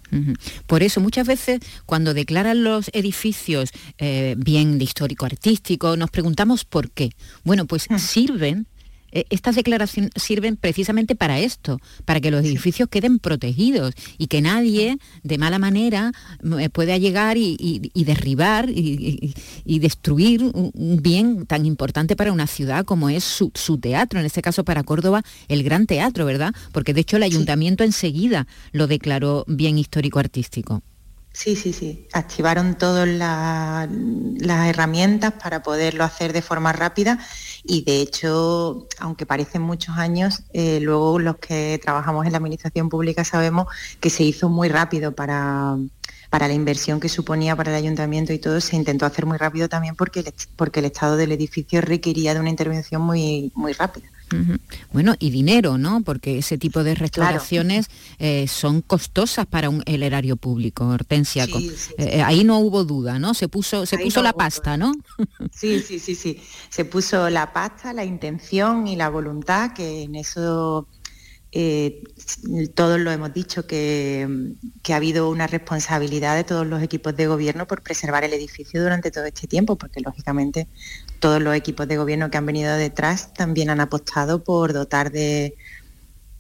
[0.66, 6.64] Por eso muchas veces cuando declaran los edificios eh, bien de histórico artístico, nos preguntamos
[6.64, 7.10] por qué.
[7.42, 8.73] Bueno, pues sirven eh,
[9.30, 14.98] estas declaraciones sirven precisamente para esto, para que los edificios queden protegidos y que nadie
[15.22, 16.12] de mala manera
[16.58, 19.34] eh, pueda llegar y, derribar y,
[19.78, 24.64] destruir un bien tan importante para una ciudad como es su, teatro, en este caso
[24.64, 26.54] para Córdoba, el Gran Teatro, ¿verdad?
[26.72, 30.82] Porque de hecho el ayuntamiento enseguida lo declaró bien histórico-artístico.
[31.34, 32.06] Sí, sí, sí.
[32.12, 37.18] Activaron todas las herramientas para poderlo hacer de forma rápida
[37.64, 42.88] y de hecho, aunque parecen muchos años, eh, luego los que trabajamos en la administración
[42.88, 43.66] pública sabemos
[44.00, 45.76] que se hizo muy rápido para,
[46.30, 49.68] para la inversión que suponía para el ayuntamiento y todo, se intentó hacer muy rápido
[49.68, 54.06] también porque el, porque el estado del edificio requería de una intervención muy, muy rápida.
[54.92, 56.02] Bueno, y dinero, ¿no?
[56.02, 61.46] Porque ese tipo de restauraciones eh, son costosas para un, el erario público, Hortensia.
[61.98, 63.34] Eh, ahí no hubo duda, ¿no?
[63.34, 64.92] Se puso, se puso la pasta, ¿no?
[65.52, 66.40] Sí, sí, sí, sí.
[66.68, 70.88] Se puso la pasta, la intención y la voluntad, que en eso
[71.56, 72.02] eh,
[72.74, 77.28] todos lo hemos dicho, que, que, ha habido una responsabilidad de todos los equipos de
[77.28, 80.66] gobierno por preservar el edificio durante todo este tiempo, porque lógicamente
[81.20, 85.56] todos los equipos de gobierno que han venido detrás también han apostado por dotar de,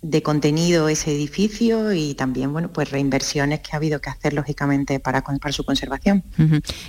[0.04, 5.00] de contenido ese edificio y también bueno pues reinversiones que ha habido que hacer lógicamente
[5.00, 6.22] para, para su conservación.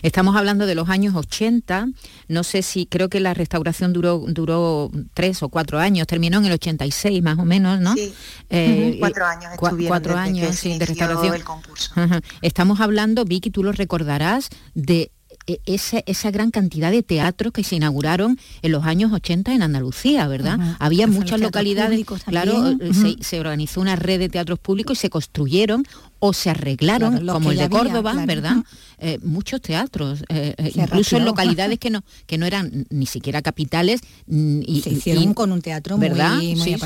[0.01, 1.87] Estamos hablando de los años 80,
[2.27, 6.45] no sé si creo que la restauración duró duró tres o cuatro años, terminó en
[6.45, 7.93] el 86 más o menos, ¿no?
[7.93, 8.13] Sí.
[8.49, 11.35] Eh, cuatro años cuatro años de restauración.
[11.35, 11.93] El concurso.
[12.41, 15.11] Estamos hablando, Vicky, tú lo recordarás, de
[15.65, 20.27] esa, esa, gran cantidad de teatros que se inauguraron en los años 80 en Andalucía,
[20.27, 20.77] ¿verdad?
[20.79, 25.85] Había muchas localidades, claro, eh, se, organizó una red de teatros públicos y se construyeron
[26.27, 28.57] o se arreglaron, como el de Córdoba, ¿verdad?
[28.97, 34.01] Eh, muchos teatros, eh, incluso en localidades que no, que no eran ni siquiera capitales.
[34.27, 36.37] Y, se hicieron con un teatro ¿verdad?
[36.37, 36.77] muy, sí,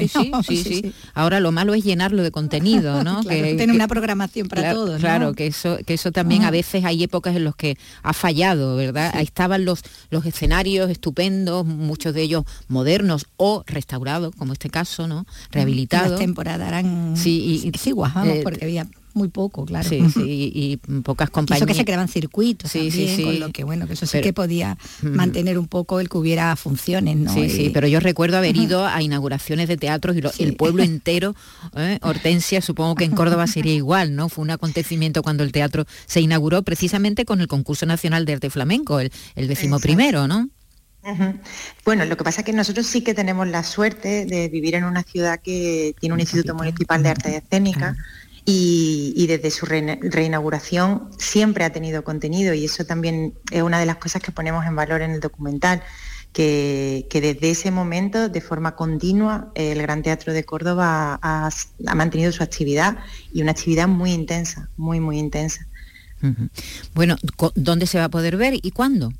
[0.47, 3.23] sí, sí, Ahora lo malo es llenarlo de contenido, ¿no?
[3.29, 4.99] que, tener una programación para todos.
[4.99, 8.75] Claro, que eso, que eso también a veces hay épocas en las que ha fallado,
[8.75, 9.11] ¿verdad?
[9.13, 15.07] Ahí estaban los, los escenarios estupendos, muchos de ellos modernos o restaurados, como este caso,
[15.07, 15.25] ¿no?
[15.51, 16.11] Rehabilitados.
[16.11, 18.87] Las temporadas eran sí, y, igual, porque había
[19.19, 19.87] muy poco, claro.
[19.87, 21.61] Sí, sí, y, pocas compañías.
[21.61, 24.21] Eso que se creaban circuitos sí, también, sí, con lo que bueno, que eso sí
[24.21, 27.33] que podía mantener un poco el que hubiera funciones, ¿no?
[27.33, 31.35] Sí, sí, pero yo recuerdo haber ido a inauguraciones de teatros y el pueblo entero,
[31.75, 31.99] ¿eh?
[32.01, 34.29] Hortensia, supongo que en Córdoba sería igual, ¿no?
[34.29, 38.49] Fue un acontecimiento cuando el teatro se inauguró precisamente con el concurso nacional de arte
[38.49, 40.49] flamenco, el, el decimoprimero, ¿no?
[41.85, 44.83] Bueno, lo que pasa es que nosotros sí que tenemos la suerte de vivir en
[44.83, 47.95] una ciudad que tiene un Instituto Municipal de Arte Escénica
[48.51, 53.97] y, desde su reinauguración siempre ha tenido contenido y eso también es una de las
[53.97, 55.83] cosas que ponemos en valor en el documental,
[56.33, 61.49] que, desde ese momento, de forma continua, el Gran Teatro de Córdoba ha,
[61.95, 62.97] mantenido su actividad
[63.31, 65.67] y una actividad muy intensa, muy, muy intensa.
[66.95, 67.17] Bueno,
[67.55, 69.11] ¿dónde se va a poder ver y cuándo?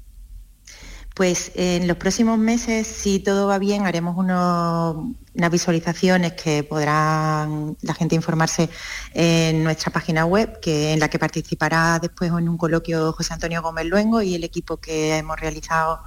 [1.20, 7.94] Pues en los próximos meses, si todo va bien, haremos unas visualizaciones que podrán la
[7.94, 8.70] gente informarse
[9.14, 13.62] en nuestra página web, que en la que participará después en un coloquio José Antonio
[13.62, 16.00] Gómez Luengo y el equipo que hemos realizado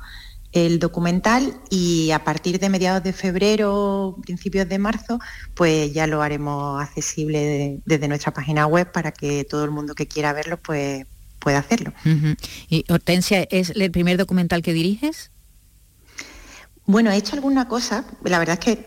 [0.53, 1.61] el documental.
[1.69, 5.19] Y a partir de mediados de febrero, principios de marzo,
[5.53, 10.09] pues ya lo haremos accesible desde nuestra página web para que todo el mundo que
[10.09, 11.05] quiera verlo pues
[11.43, 11.93] puede hacerlo.
[12.69, 15.31] ¿Y Hortensia, es el primer documental que diriges?
[16.87, 18.87] Bueno, he hecho alguna cosa, la verdad es que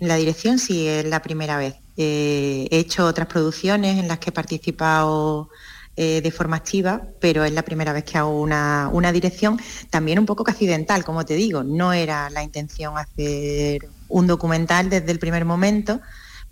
[0.00, 1.76] la dirección sí es la primera vez.
[1.96, 5.48] Eh, he hecho otras producciones en las que he participado
[5.96, 9.58] eh, de forma activa, pero es la primera vez que hago una, una, dirección,
[9.90, 11.62] también un poco accidental, como te digo.
[11.62, 16.00] No era la intención hacer un documental desde el primer momento,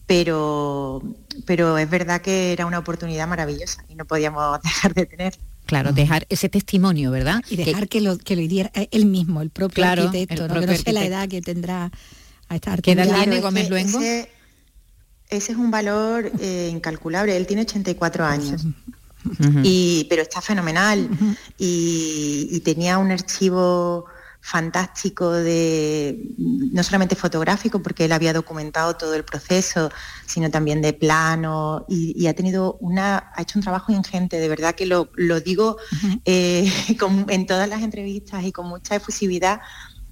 [0.07, 1.03] pero,
[1.47, 5.35] pero es verdad que era una oportunidad maravillosa y no podíamos dejar de tener.
[5.67, 7.43] Claro, dejar ese testimonio, ¿verdad?
[7.49, 10.61] Y dejar que, lo que lo diera él mismo, el propio arquitecto, ¿no?
[10.77, 11.90] sé la edad que tendrá
[12.49, 13.99] a esta ¿Qué edad tiene Gómez Luengo?
[13.99, 14.29] Ese,
[15.31, 18.67] es un valor eh, incalculable, él tiene 84 años.
[19.62, 21.09] y, pero está fenomenal
[21.57, 24.05] y, y, tenía un archivo
[24.44, 29.90] fantástico de no solamente fotográfico porque él había documentado todo el proceso
[30.26, 34.74] sino también de plano y, ha tenido una ha hecho un trabajo ingente de verdad
[34.74, 35.09] que lo,
[35.40, 35.78] digo
[36.26, 36.70] eh,
[37.28, 39.62] en todas las entrevistas y con mucha efusividad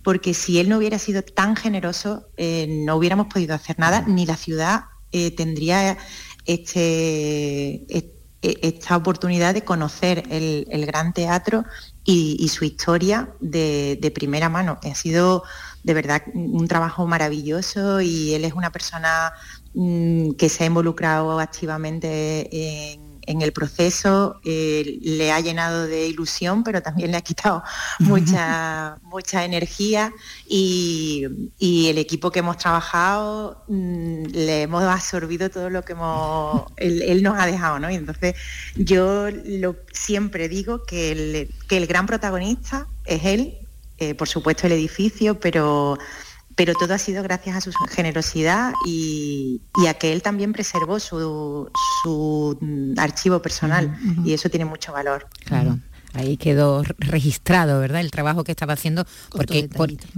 [0.02, 4.24] porque si él no hubiera sido tan generoso eh, no hubiéramos podido hacer nada ni
[4.24, 5.98] la ciudad eh, tendría
[6.46, 11.66] este, e, esta oportunidad de conocer el, el gran teatro
[12.04, 14.78] y, su historia de, primera mano.
[14.82, 15.44] Ha sido
[15.84, 19.32] de verdad un trabajo maravilloso y él es una persona
[19.74, 26.06] mm, que se ha involucrado activamente en en el proceso eh, le ha llenado de
[26.06, 27.62] ilusión, pero también le ha quitado
[27.98, 30.12] mucha, mucha energía
[30.48, 31.28] y,
[31.60, 37.38] el equipo que hemos trabajado mm, le hemos absorbido todo lo que hemos, él, nos
[37.38, 37.90] ha dejado, ¿no?
[37.90, 38.34] Y entonces
[38.76, 43.58] yo lo, siempre digo que el, que el gran protagonista es él,
[43.98, 45.98] eh, por supuesto el edificio, pero
[46.56, 51.70] pero todo ha sido gracias a su generosidad y, a que él también preservó su,
[52.60, 55.26] mm, archivo personal y eso tiene mucho valor.
[55.44, 55.78] Claro.
[56.14, 58.02] Ahí quedó registrado, ¿verdad?
[58.02, 59.70] El trabajo que estaba haciendo, porque,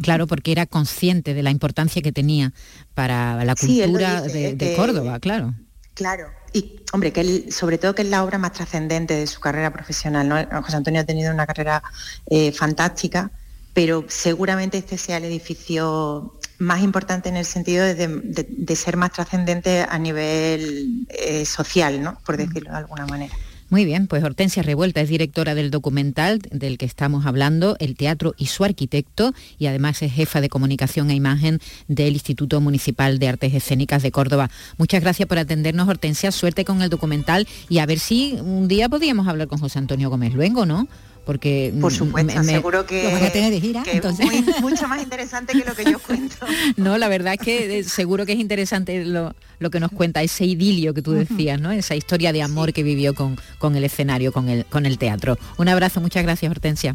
[0.03, 2.53] claro, porque era consciente de la importancia que tenía
[2.94, 5.55] para la cultura de, Córdoba, claro.
[5.94, 9.38] Claro, y hombre, que él, sobre todo que es la obra más trascendente de su
[9.38, 10.62] carrera profesional, ¿no?
[10.62, 11.85] José Antonio ha tenido una carrera
[12.27, 13.31] eh, fantástica,
[13.75, 18.97] pero seguramente este sea el edificio más importante en el sentido de, de- de ser
[18.97, 22.17] más trascendente a nivel eh, social, ¿no?
[22.25, 23.35] por decirlo de alguna manera.
[23.71, 28.35] Muy bien, pues Hortensia Revuelta es directora del documental del que estamos hablando, El Teatro
[28.37, 33.27] y su arquitecto, y además es jefa de comunicación e imagen del Instituto Municipal de
[33.29, 34.49] Artes Escénicas de Córdoba.
[34.77, 36.31] Muchas gracias por atendernos, Hortensia.
[36.31, 40.09] Suerte con el documental y a ver si un día podríamos hablar con José Antonio
[40.11, 40.87] Gómez Luengo, ¿no?
[41.25, 43.93] Porque Por mm, supuesto, me- me- seguro que, Lo van a tener de gira, que
[43.93, 44.27] entonces.
[44.27, 46.37] muy- mucho más interesante que lo que yo cuento.
[46.77, 50.23] No, la verdad es que eh, seguro que es interesante lo, lo que nos cuenta,
[50.23, 51.71] ese idilio que tú decías, ¿no?
[51.73, 55.39] Esa historia de amor que vivió con, con el escenario, con el, con el teatro.
[55.57, 56.93] Un abrazo, muchas gracias, Hortensia.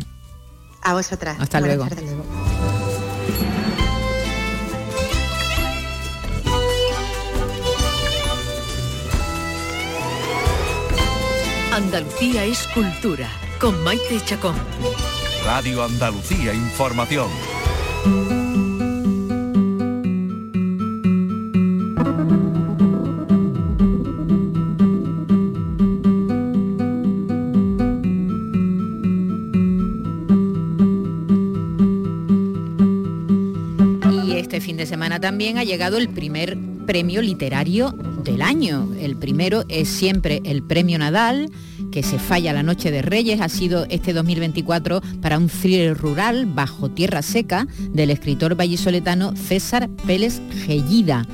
[0.84, 1.38] A vosotras.
[1.40, 1.90] Hasta Buenas luego.
[1.96, 3.20] tardes.
[11.74, 14.56] Andalucía es cultura, con Maite Chacón.
[15.44, 17.28] Radio Andalucía Información.
[34.26, 37.94] Y este fin de semana también ha llegado el primer premio literario
[38.24, 38.90] del año.
[39.00, 41.52] El primero es siempre el premio Nadal,
[41.92, 43.42] que se falla la noche de Reyes.
[43.42, 49.90] Ha sido este 2024 para un thriller rural bajo tierra seca del escritor vallisoletano César
[50.06, 51.26] Pérez Gellida.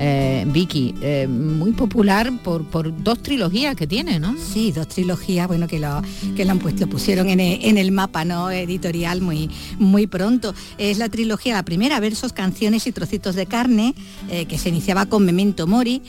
[0.00, 4.36] Eh, Vicky, eh, muy popular por, por dos trilogías que tiene, ¿no?
[4.38, 6.02] Sí, dos trilogías, bueno, que lo,
[6.36, 10.06] que lo han puesto, lo pusieron en el, en el mapa no editorial muy, muy
[10.06, 10.54] pronto.
[10.78, 13.94] Es la trilogía, la primera, versos, canciones y trocitos de carne,
[14.30, 16.00] eh, que se iniciaba con Memento Mori,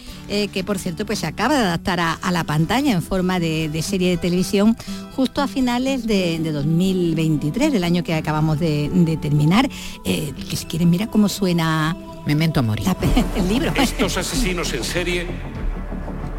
[0.54, 3.70] que por cierto pues se acaba de adaptar a, a la pantalla en forma de,
[3.70, 4.78] de serie de televisión
[5.16, 9.68] justo a finales de, de 2023, del año que acabamos de, de terminar.
[10.04, 12.84] Que si quieren, mira cómo suena Memento Mori.
[13.36, 13.74] el libro.
[13.82, 15.26] Estos asesinos en serie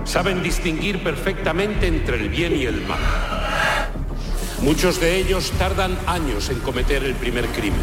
[0.05, 2.99] saben distinguir perfectamente entre el bien y el mal.
[4.61, 7.81] Muchos de ellos tardan años en cometer el primer crimen.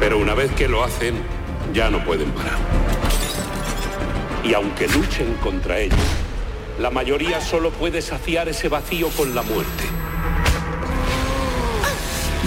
[0.00, 1.14] Pero una vez que lo hacen,
[1.74, 2.56] ya no pueden parar.
[4.42, 5.98] Y aunque luchen contra ellos,
[6.78, 9.95] la mayoría solo puede saciar ese vacío con la muerte.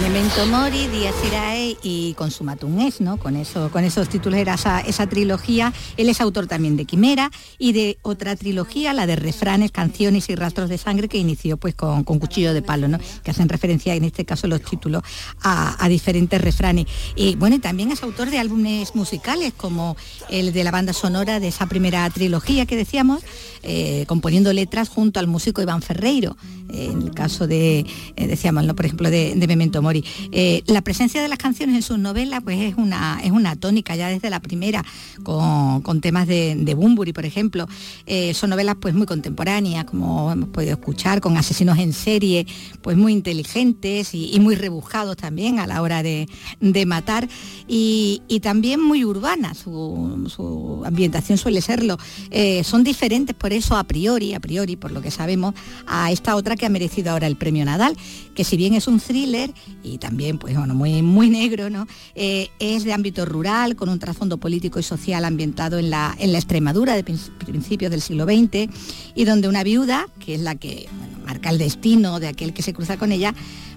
[0.00, 3.18] Memento Mori, Díaz Irae y Consumatum Es, ¿no?
[3.18, 5.74] Con, eso, con esos títulos era esa, esa trilogía.
[5.98, 10.36] Él es autor también de Quimera y de otra trilogía, la de refranes, canciones y
[10.36, 12.98] rastros de sangre, que inició pues con, con Cuchillo de Palo, ¿no?
[13.22, 15.02] Que hacen referencia en este caso los títulos
[15.42, 16.86] a, diferentes refranes.
[17.14, 19.96] Y bueno, y también es autor de álbumes musicales, como
[20.30, 23.22] el de la banda sonora de esa primera trilogía que decíamos,
[23.62, 26.38] eh, componiendo letras junto al músico Iván Ferreiro.
[26.72, 27.84] En el caso de,
[28.16, 28.74] eh, decíamos, ¿no?
[28.76, 29.89] por ejemplo, de Memento Mori.
[29.96, 33.96] Eh, la presencia de las canciones en sus novelas pues es una, es una tónica
[33.96, 34.84] ya desde la primera,
[35.22, 37.66] con, con temas de, de Bumburi, por ejemplo.
[38.06, 42.46] Eh, son novelas pues muy contemporáneas, como hemos podido escuchar, con asesinos en serie,
[42.82, 46.28] pues muy inteligentes y, muy rebujados también a la hora de,
[46.60, 47.28] de matar.
[47.68, 51.98] Y, también muy urbanas, su, su ambientación suele serlo.
[52.30, 55.54] Eh, son diferentes por eso a priori, a priori, por lo que sabemos,
[55.86, 57.96] a esta otra que ha merecido ahora el premio Nadal,
[58.34, 61.86] que si bien es un thriller y también pues bueno, muy, muy negro, ¿no?
[62.14, 66.32] Eh, es de ámbito rural, con un trasfondo político y social ambientado en la, en
[66.32, 68.68] la Extremadura de prin- principios del siglo XX,
[69.14, 70.88] y donde una viuda, que es la que
[71.24, 73.34] marca el destino de aquel que se cruza con ella,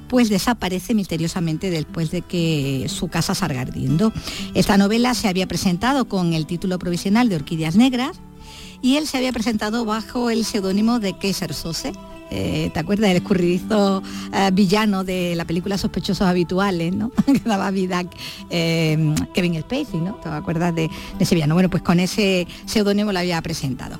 [0.09, 4.13] pues desaparece misteriosamente después de que su casa salga ardiendo.
[4.53, 8.17] Esta novela se había presentado con el título provisional de Orquídeas Negras
[8.81, 11.93] y él se había presentado bajo el seudónimo de Kaiser Sose.
[12.35, 14.01] Eh, ¿Te acuerdas del escurridizo
[14.33, 17.11] eh, villano de la película Sospechosos Habituales, ¿no?
[17.25, 18.03] que daba vida
[18.49, 20.15] eh, Kevin Spacey, ¿no?
[20.15, 21.53] ¿Te acuerdas de, de ese villano?
[21.53, 23.97] Bueno, pues con ese seudónimo lo había presentado.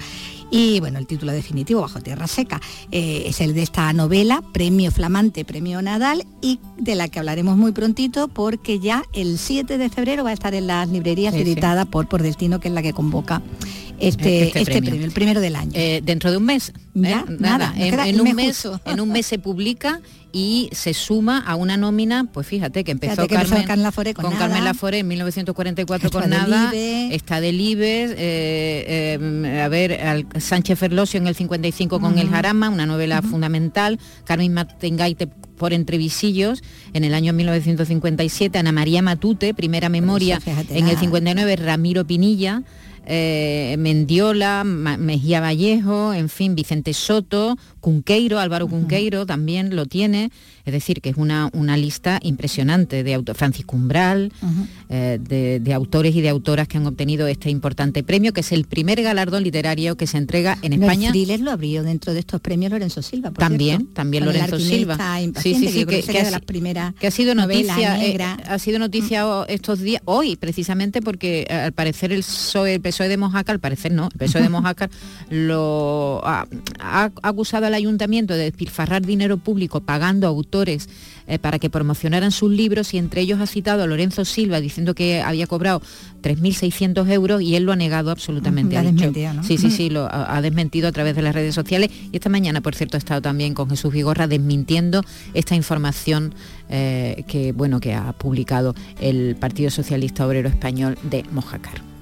[0.50, 4.92] Y bueno, el título definitivo, Bajo Tierra Seca, eh, es el de esta novela, Premio
[4.92, 9.90] Flamante, Premio Nadal, y de la que hablaremos muy prontito porque ya el 7 de
[9.90, 11.52] febrero va a estar en las librerías Sí, sí.
[11.52, 13.42] editada por Por Destino, que es la que convoca
[14.00, 14.90] este, Este este, premio.
[14.92, 15.06] premio.
[15.06, 15.72] el primero del año.
[15.74, 16.70] Eh, dentro de un mes.
[16.70, 16.74] ¿eh?
[16.96, 20.02] Ya, nada, En, un mes en un mes se publica
[20.36, 24.14] y se suma a una nómina, pues fíjate que empezó, Fíjate que empezó Carmen, Carmen
[24.16, 24.64] con Carmen Nada.
[24.64, 30.80] Laforet en 1944 Está con nada, está del Ibes, eh, eh, a ver, al Sánchez
[30.80, 32.30] Ferlosio en el 55 con El.
[32.30, 39.54] Jarama, una novela fundamental, Carmen Martengaite por Entrevisillos en el año 1957, Ana María Matute,
[39.54, 41.00] primera memoria fíjate en el nada.
[41.00, 42.64] 59, Ramiro Pinilla,
[43.06, 50.32] eh, Mendiola, Mejía Vallejo, en fin, Vicente Soto, Cunqueiro, Álvaro Cunqueiro también lo tiene,
[50.64, 54.32] es decir, que es una, una lista impresionante de autores, Francisco Umbral,
[54.88, 58.64] eh, de, autores y de autoras que han obtenido este importante premio, que es el
[58.64, 61.12] primer galardón literario que se entrega en España.
[61.14, 63.32] El lo abrió dentro de estos premios Lorenzo Silva.
[63.32, 64.98] también, también Lorenzo Silva.
[65.42, 68.18] Sí, sí, sí, que, ha, las primeras que ha sido noticia, eh,
[68.48, 73.10] ha sido noticia estos días, hoy precisamente porque eh, al parecer el PSOE, el PSOE
[73.10, 74.90] de Mojaca, al parecer no, el PSOE de Mojaca
[75.30, 76.48] lo ha,
[76.80, 80.88] ha acusado al ayuntamiento de despilfarrar dinero público pagando autores
[81.28, 84.94] eh, para que promocionaran sus libros y entre ellos ha citado a Lorenzo Silva diciendo
[84.94, 85.82] que había cobrado
[86.22, 88.78] 3.600 euros y él lo ha negado absolutamente.
[88.78, 92.30] ha Sí, sí, sí, lo ha, desmentido a través de las redes sociales y esta
[92.30, 95.04] mañana, por cierto, ha estado también con Jesús Vigorra desmintiendo
[95.34, 96.36] esta información
[96.70, 101.94] eh, que, bueno, que ha publicado el Partido Socialista Obrero Español de Mojácar.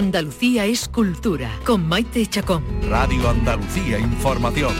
[0.00, 2.64] Andalucía es cultura, con Maite Chacón.
[2.88, 4.72] Radio Andalucía Información.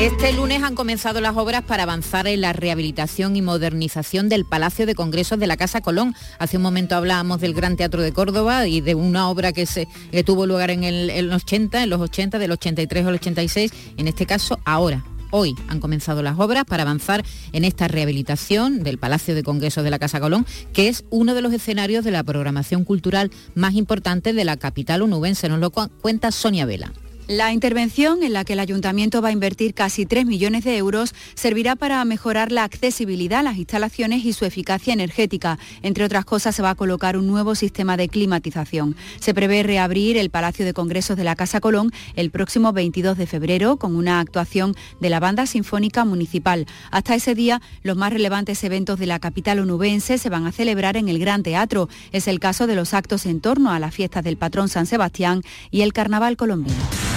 [0.00, 4.86] Este lunes han comenzado las obras para avanzar en la rehabilitación y modernización del Palacio
[4.86, 6.16] de Congresos de la Casa Colón.
[6.40, 9.86] Hace un momento hablábamos del Gran Teatro de Córdoba y de una obra que, se,
[10.24, 14.08] tuvo lugar en, el, en los 80, en los 80, del 83 al 86, en
[14.08, 19.34] este caso ahora, Hoy han comenzado las obras para avanzar en esta rehabilitación del Palacio
[19.34, 22.84] de Congresos de la Casa Colón, que es uno de los escenarios de la programación
[22.84, 25.48] cultural más importante de la capital onubense.
[25.48, 26.92] Nos lo cuenta Sonia Vela.
[27.28, 31.12] La intervención, en la que el ayuntamiento va a invertir casi 3 millones de euros,
[31.34, 35.58] servirá para mejorar la accesibilidad a las instalaciones y su eficacia energética.
[35.82, 38.94] Entre otras cosas, se va a colocar un nuevo sistema de climatización.
[39.18, 43.26] Se prevé reabrir el Palacio de Congresos de la Casa Colón el próximo 22 de
[43.26, 46.66] febrero con una actuación de la Banda Sinfónica Municipal.
[46.92, 50.96] Hasta ese día, los más relevantes eventos de la capital onubense se van a celebrar
[50.96, 51.88] en el Gran Teatro.
[52.12, 55.42] Es el caso de los actos en torno a las fiestas del patrón San Sebastián
[55.72, 57.15] y el Carnaval colombiano.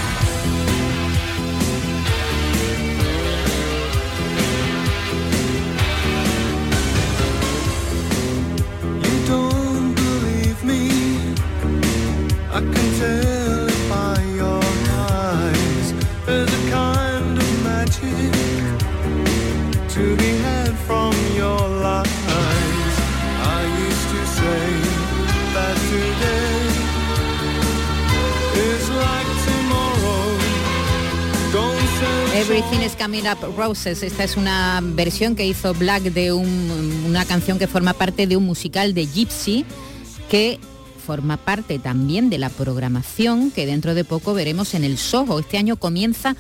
[32.49, 34.01] Everything is Coming Up Roses.
[34.01, 38.45] Esta es una versión que hizo Black de una canción que forma parte de un
[38.47, 39.65] musical de Gypsy
[40.31, 40.59] que
[41.05, 45.37] forma parte también de la programación que dentro de poco veremos en el Soho.
[45.37, 46.35] Este año comienza,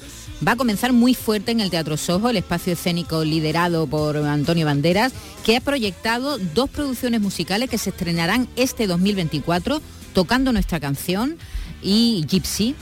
[0.45, 4.65] va a comenzar muy fuerte en el Teatro Soho, el espacio escénico liderado por Antonio
[4.65, 5.13] Banderas,
[5.45, 9.79] que ha proyectado dos producciones musicales que se estrenarán este 2024,
[10.15, 11.37] tocando nuestra canción
[11.83, 12.75] y Gypsy.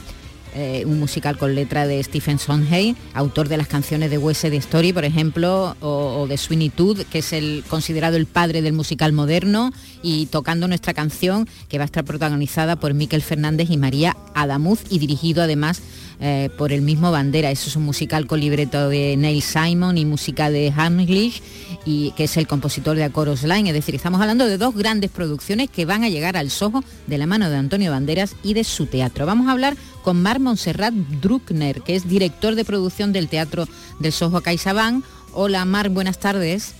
[0.54, 4.56] Eh, un musical con letra de Stephen Sondheim, autor de las canciones de West Side
[4.56, 9.12] Story, por ejemplo, o, de Sweeney Todd, que es el considerado el padre del musical
[9.12, 9.72] moderno,
[10.02, 14.80] y tocando nuestra canción, que va a estar protagonizada por Miquel Fernández y María Adamuz,
[14.90, 15.82] y dirigido además
[16.20, 17.50] eh, por el mismo Bandera.
[17.50, 21.42] Eso es un musical con libreto de Neil Simon y música de Hamlish,
[21.84, 23.70] y que es el compositor de Acoros Line.
[23.70, 27.18] Es decir, estamos hablando de dos grandes producciones que van a llegar al Soho de
[27.18, 29.26] la mano de Antonio Banderas y de su teatro.
[29.26, 34.12] Vamos a hablar con Mar Montserrat Druckner, que es director de producción del Teatro del
[34.12, 35.04] Soho CaixaBank.
[35.32, 36.74] Hola Mar, buenas tardes.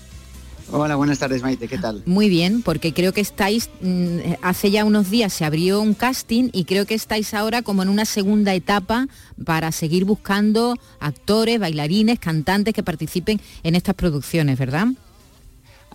[0.71, 2.03] Hola, buenas tardes Maite, ¿qué tal?
[2.05, 6.49] Muy bien, porque creo que estáis, mm, hace ya unos días se abrió un casting
[6.53, 9.07] y creo que estáis ahora como en una segunda etapa
[9.43, 14.89] para seguir buscando actores, bailarines, cantantes que participen en estas producciones, ¿verdad?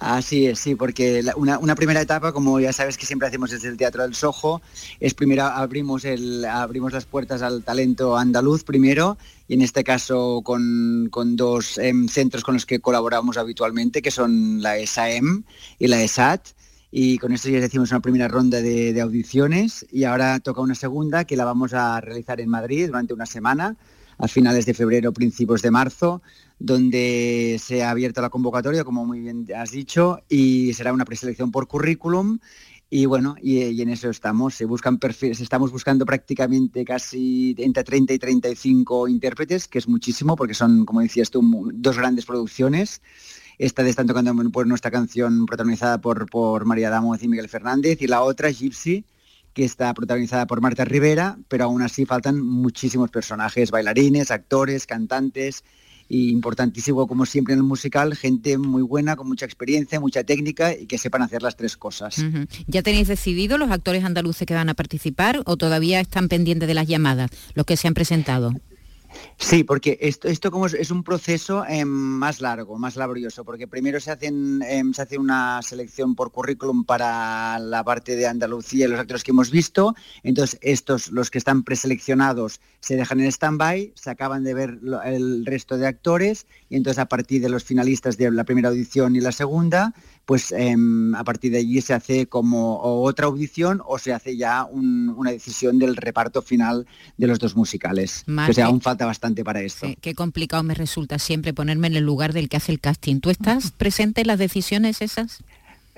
[0.01, 3.76] Así es, sí, porque una, primera etapa, como ya sabes que siempre hacemos desde el
[3.76, 4.61] Teatro del Sojo,
[4.99, 9.16] es primero abrimos, el, abrimos las puertas al talento andaluz primero,
[9.47, 14.62] y en este caso con, dos em, centros con los que colaboramos habitualmente, que son
[14.62, 15.45] la ESAEM
[15.78, 16.49] y la ESAT,
[16.90, 21.24] y con esto ya decimos una primera ronda de audiciones, y ahora toca una segunda
[21.24, 23.76] que la vamos a realizar en Madrid durante una semana,
[24.18, 26.22] a finales de febrero, principios de marzo,
[26.58, 31.50] donde se ha abierto la convocatoria, como muy bien has dicho, y será una preselección
[31.50, 32.38] por currículum.
[32.90, 34.54] Y bueno, y, en eso estamos.
[34.54, 40.54] Se buscan estamos buscando prácticamente casi entre 30 y 35 intérpretes, que es muchísimo, porque
[40.54, 43.02] son, como decías tú, dos grandes producciones.
[43.58, 48.00] Esta de Están tocando por nuestra canción protagonizada por, por María Damos y Miguel Fernández,
[48.00, 49.04] y la otra, Gypsy,
[49.55, 55.64] que está protagonizada por Marta Rivera, pero aún así faltan muchísimos personajes, bailarines, actores, cantantes,
[56.09, 60.76] y importantísimo como siempre en el musical, gente muy buena, con mucha experiencia, mucha técnica
[60.76, 62.22] y que sepan hacer las tres cosas.
[62.66, 66.74] ¿Ya tenéis decidido los actores andaluces que van a participar o todavía están pendientes de
[66.74, 68.52] las llamadas, los que se han presentado?
[69.36, 74.00] Sí, porque esto, esto como es, un proceso em, más largo, más laborioso, porque primero
[74.00, 78.88] se, hacen, em, se hace una selección por currículum para la parte de Andalucía y
[78.88, 83.92] los actores que hemos visto, entonces estos, los que están preseleccionados, se dejan en stand-by,
[83.94, 88.16] se acaban de ver el resto de actores y entonces a partir de los finalistas
[88.16, 89.94] de la primera audición y la segunda,
[90.24, 94.64] pues em, a partir de allí se hace como otra audición o se hace ya
[94.64, 98.22] un- una decisión del reparto final de los dos musicales.
[98.26, 99.86] Más o sea, aún falta bastante para esto.
[99.86, 103.20] Sí, qué complicado me resulta siempre ponerme en el lugar del que hace el casting.
[103.20, 105.42] ¿Tú estás presente en las decisiones esas?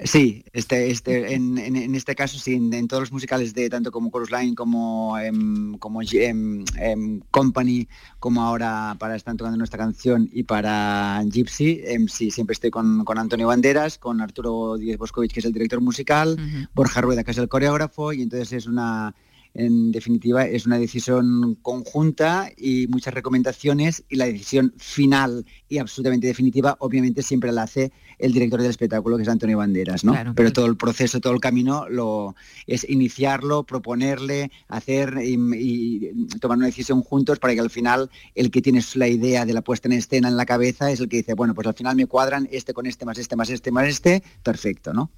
[0.05, 3.71] Sí, este, este, en, en- en este caso sí, en, en todos los musicales de
[3.71, 7.89] tanto como Chorus Line como, em, como em, em, Company,
[8.19, 13.17] como ahora para Están tocando nuestra canción y para Gypsy, sí, siempre estoy con, con
[13.19, 16.37] Antonio Banderas, con Arturo Díez Boscovich, que es el director musical,
[16.75, 19.15] Borja Rueda, que es el coreógrafo, y entonces es una,
[19.57, 26.27] en definitiva, es una decisión conjunta y muchas recomendaciones y la decisión final y absolutamente
[26.27, 30.13] definitiva, obviamente siempre la hace el director del espectáculo, que es Antonio Banderas, ¿no?
[30.13, 30.33] Claro.
[30.35, 32.35] Pero todo el proceso, todo el camino lo
[32.67, 38.51] es iniciarlo, proponerle, hacer y, y tomar una decisión juntos para que al final el
[38.51, 41.19] que tiene la idea de la puesta en escena en la cabeza es el que
[41.19, 43.89] dice, bueno, pues al final me cuadran este con este más este más este más
[43.89, 44.93] este, perfecto.
[44.93, 45.11] No,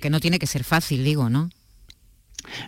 [0.00, 1.50] Que no tiene que ser fácil, digo, ¿no?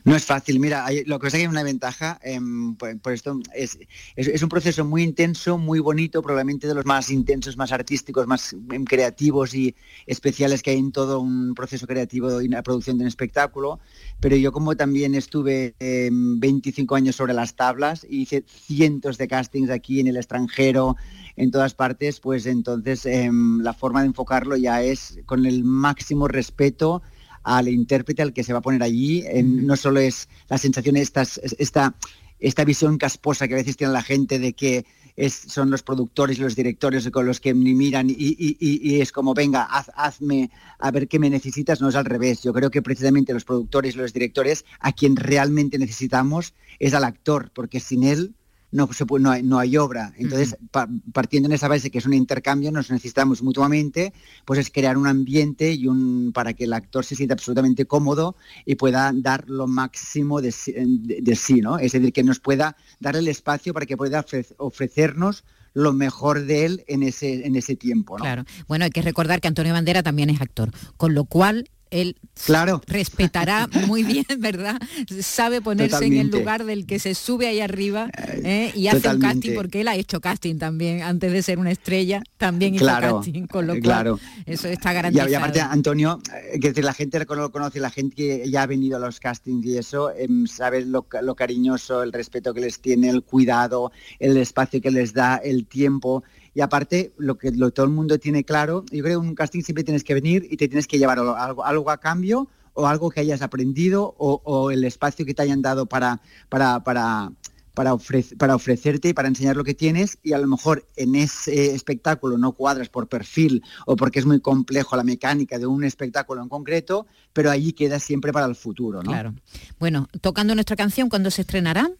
[0.05, 3.41] No es fácil, mira, lo que pasa es que hay una ventaja, em, por, esto
[3.55, 8.53] es, un proceso muy intenso, muy bonito, probablemente de los más intensos, más artísticos, más
[8.53, 9.75] em, creativos y
[10.07, 13.81] especiales que hay en todo un proceso creativo y la producción de un espectáculo,
[14.21, 19.71] pero yo como también estuve em, 25 años sobre las tablas, hice cientos de castings
[19.71, 20.97] aquí en el extranjero,
[21.37, 26.29] en todas partes, pues entonces em, la forma de enfocarlo ya es con el máximo
[26.29, 27.03] respeto
[27.45, 29.25] al intérprete al que se va a poner allí.
[29.45, 31.95] No solo es la sensación, estas, esta,
[32.39, 34.85] esta visión casposa que a veces tiene la gente de que
[35.15, 38.17] es, son los productores y los directores con los que me miran y-
[38.59, 42.43] y es como, venga, haz- hazme a ver qué me necesitas, no es al revés.
[42.43, 47.05] Yo creo que precisamente los productores y los directores a quien realmente necesitamos es al
[47.05, 48.35] actor, porque sin él
[48.73, 50.13] no, se puede- no, hay, no hay obra.
[50.17, 54.13] Entonces, pa- partiendo en esa base que es un intercambio, nos necesitamos mutuamente,
[54.45, 58.35] pues es crear un ambiente y un para que el actor se sienta absolutamente cómodo
[58.65, 61.79] y pueda dar lo máximo de, sí- de- de sí, ¿no?
[61.79, 65.45] Es decir, que nos pueda dar el espacio para que pueda ofre- ofrecernos
[65.75, 68.25] lo mejor de él en ese, en ese tiempo, ¿no?
[68.25, 68.45] Claro.
[68.69, 72.81] Bueno, hay que recordar que Antonio Bandera también es actor, con lo cual él Claro.
[72.87, 74.81] respetará muy bien, ¿verdad?
[75.21, 78.11] Sabe ponerse en el lugar del que se sube ahí arriba
[78.43, 78.73] ¿eh?
[78.75, 82.23] y hace un casting, porque él ha hecho casting también, antes de ser una estrella,
[82.39, 84.21] también hizo Claro, casting, con lo eh, cual claro.
[84.47, 85.31] eso está garantizado.
[85.31, 86.21] y aparte, Antonio,
[86.53, 89.01] eh, que decir, la gente lo cono- conoce, la gente que ya ha venido a
[89.01, 93.11] los castings y eso, em, sabe lo, ca- lo cariñoso, el respeto que les tiene,
[93.11, 96.25] el cuidado, el espacio que les da, el tiempo.
[96.55, 99.63] Y aparte, lo que todo el mundo tiene claro, yo creo que en un casting
[99.63, 103.21] siempre tienes que venir y te tienes que llevar algo, a cambio o algo que
[103.21, 107.33] hayas aprendido o, el espacio que te hayan dado para, para, para,
[107.75, 107.97] para,
[108.39, 112.37] para ofrecerte y para enseñar lo que tienes y a lo mejor en ese espectáculo
[112.37, 116.49] no cuadras por perfil o porque es muy complejo la mecánica de un espectáculo en
[116.49, 119.01] concreto, pero allí queda siempre para el futuro.
[119.01, 119.35] Claro.
[119.79, 121.91] Bueno, tocando nuestra canción, ¿cuándo se estrenará?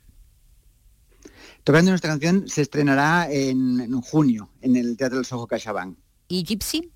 [1.65, 5.97] Tocando nuestra canción se estrenará en, en junio en el Teatro del Soho CaixaBank.
[6.29, 6.91] ¿Y Gypsy?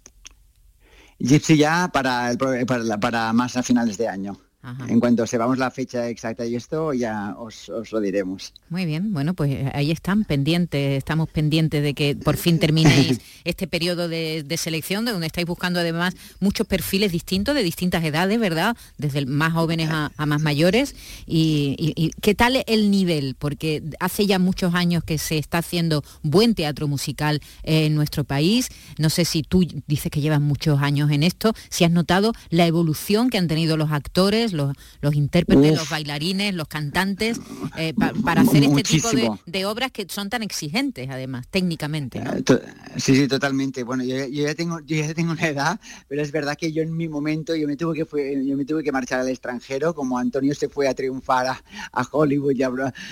[1.19, 4.37] Gypsy ya para, el, pro- para, la- para más a finales de año.
[4.89, 8.53] En cuanto sepamos la fecha exacta y esto, ya os, os lo diremos.
[8.69, 13.21] Muy bien, bueno, pues eh, ahí están pendientes, estamos pendientes de que por fin terminéis
[13.45, 18.05] este periodo de, de selección, de donde estáis buscando además muchos perfiles distintos, de distintas
[18.05, 18.77] edades, ¿verdad?
[18.99, 20.95] Desde más jóvenes a, a más mayores.
[21.27, 23.37] Y, y- y qué tal el nivel?
[23.39, 28.69] Porque hace ya muchos años que se está haciendo buen teatro musical en nuestro país.
[28.99, 32.67] No sé si tú dices que llevas muchos años en esto, si has notado la
[32.67, 35.79] evolución que han tenido los actores, los, los intérpretes, Uf.
[35.79, 37.39] los bailarines, los cantantes,
[37.77, 39.11] eh, pa- para hacer este tipo
[39.47, 42.21] de, obras que son tan exigentes, además, técnicamente.
[42.21, 42.33] ¿no?
[42.97, 43.83] Sí, sí, totalmente.
[43.85, 46.83] Bueno, yo, yo ya tengo, yo ya tengo una edad, pero es verdad que yo
[46.83, 49.95] en mi momento yo me tuve que fue, yo me tuve que marchar al extranjero,
[49.95, 52.71] como Antonio se fue a triunfar a, a Hollywood y a,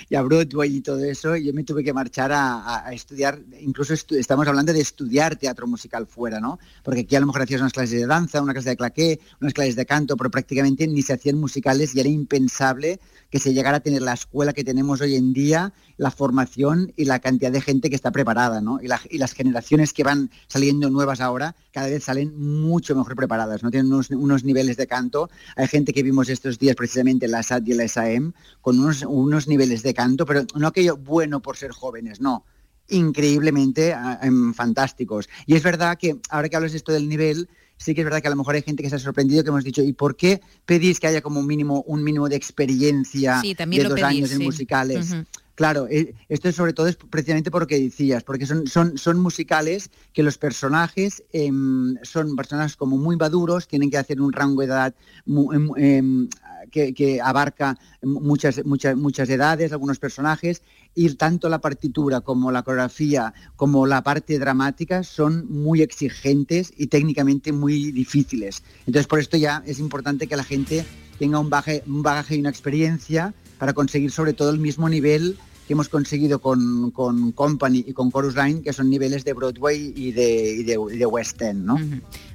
[0.09, 2.93] y a Broadway y todo eso, y yo me tuve que marchar a, a- a
[2.93, 6.59] estudiar, incluso estu- estamos hablando de estudiar teatro musical fuera, ¿no?
[6.83, 9.53] Porque aquí a lo mejor hacías unas clases de danza, una clase de claqué, unas
[9.55, 13.01] clases de canto, pero prácticamente ni se hacía musicales y era impensable
[13.31, 17.07] que se llegara a tener la escuela que tenemos hoy en día, la formación y
[17.07, 18.79] la cantidad de gente que está preparada, ¿no?
[18.83, 23.17] Y, la- y las generaciones que van saliendo nuevas ahora cada vez salen mucho mejor
[23.17, 23.71] preparadas, ¿no?
[23.71, 25.31] Tienen unos, unos niveles de canto.
[25.57, 29.03] Hay gente que vimos estos días precisamente en la SAT y la SAEM con unos,
[29.03, 32.45] unos niveles de canto, pero no aquello bueno por ser jóvenes, no
[32.89, 35.29] increíblemente ah, em, fantásticos.
[35.47, 38.21] Y es verdad que ahora que hablas de esto del nivel, sí que es verdad
[38.23, 40.17] que a lo mejor hay gente que se ha sorprendido que hemos dicho, ¿y por
[40.17, 44.05] qué pedís que haya como un mínimo, un mínimo de experiencia Sí, de dos pedís,
[44.05, 44.45] años en sí.
[44.45, 45.15] musicales?
[45.55, 48.99] Claro, eh, esto es sobre todo es precisamente por lo que decías, porque son, son,
[48.99, 54.33] son musicales que los personajes em, son personajes como muy maduros, tienen que hacer un
[54.33, 54.95] rango de edad
[55.27, 56.29] em, em,
[56.73, 60.63] que, que abarca muchas, muchas, muchas edades, algunos personajes,
[60.95, 66.87] y tanto la partitura como la coreografía como la parte dramática son muy exigentes y
[66.87, 68.63] técnicamente muy difíciles.
[68.87, 70.85] Entonces por esto ya es importante que la gente
[71.19, 75.39] tenga un bagaje, un bagaje y una experiencia para conseguir sobre todo el mismo nivel
[75.67, 79.93] que hemos conseguido con, con Company y con Chorus Line, que son niveles de Broadway
[79.97, 81.79] y de, y de, y de West End, ¿no?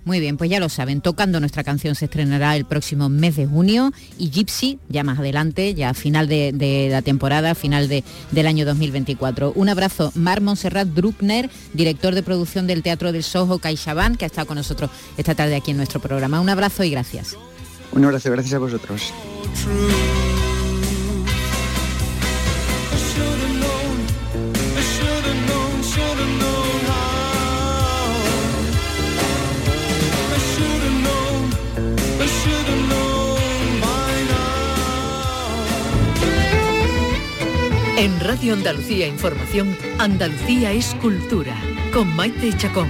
[0.05, 3.45] Muy bien, pues ya lo saben, tocando nuestra canción se estrenará el próximo mes de
[3.45, 8.03] junio y Gypsy ya más adelante, ya a final de, de la temporada, final de,
[8.31, 9.53] del año 2024.
[9.55, 14.27] Un abrazo, Mar Monserrat Druckner, director de producción del Teatro del Soho CaixaBank, que ha
[14.27, 16.39] estado con nosotros esta tarde aquí en nuestro programa.
[16.39, 17.35] Un abrazo y gracias.
[17.91, 19.13] Un abrazo, gracias a vosotros.
[37.99, 41.53] En Radio Andalucía Información, Andalucía es cultura,
[41.93, 42.87] con Maite Chacón.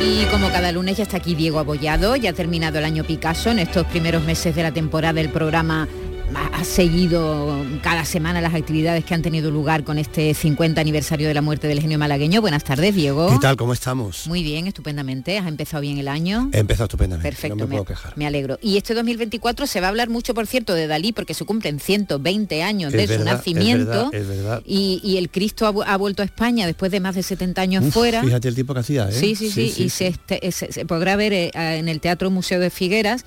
[0.00, 3.50] Y como cada lunes ya está aquí Diego Abollado, ya ha terminado el año Picasso,
[3.50, 5.88] en estos primeros meses de la temporada el programa
[6.34, 11.34] ha seguido cada semana las actividades que han tenido lugar con este 50 aniversario de
[11.34, 12.40] la muerte del genio malagueño.
[12.40, 13.28] Buenas tardes, Diego.
[13.30, 13.56] ¿Qué tal?
[13.56, 14.26] ¿Cómo estamos?
[14.26, 15.38] Muy bien, estupendamente.
[15.38, 16.50] Has empezado bien el año.
[16.52, 17.28] He empezado estupendamente.
[17.28, 18.12] Perfecto, No me me, puedo quejar.
[18.16, 18.58] me alegro.
[18.60, 21.78] Y este 2024 se va a hablar mucho, por cierto, de Dalí, porque se cumplen
[21.78, 23.86] 120 años de su es nacimiento.
[24.10, 24.62] verdad, es verdad.
[24.66, 27.60] Y, y el Cristo ha, vu- ha vuelto a España después de más de 70
[27.62, 28.22] años Uf, fuera.
[28.22, 29.12] Fíjate el tiempo que hacía, ¿eh?
[29.12, 32.58] Sí, sí, sí, y Se, este- se- se podrá ver eh, en el Teatro Museo
[32.58, 33.24] de Figueras,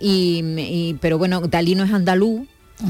[0.00, 2.39] y- pero bueno, Dalí no es andaluz.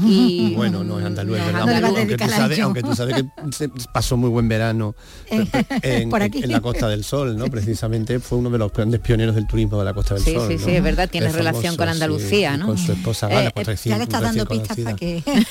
[0.05, 1.83] Y, Bueno, no es andaluz, No, verdad.
[1.95, 2.65] aunque, tú sabes, yo.
[2.65, 4.95] aunque tú sabes que se pasó muy buen verano
[5.29, 6.43] en, Por aquí.
[6.43, 7.45] en la Costa del Sol, ¿no?
[7.51, 10.47] Precisamente fue uno de los grandes pioneros del turismo de la Costa del Sí, Sol.
[10.49, 10.65] sí, ¿no?
[10.65, 12.67] sí, es verdad, tiene Es relación con Andalucía, sí, ¿no?
[12.67, 14.97] Con su esposa Eh, Gala, eh, con recién- Ya le estás dando recién pistas para
[14.97, 15.21] conocida.
[15.23, 15.45] que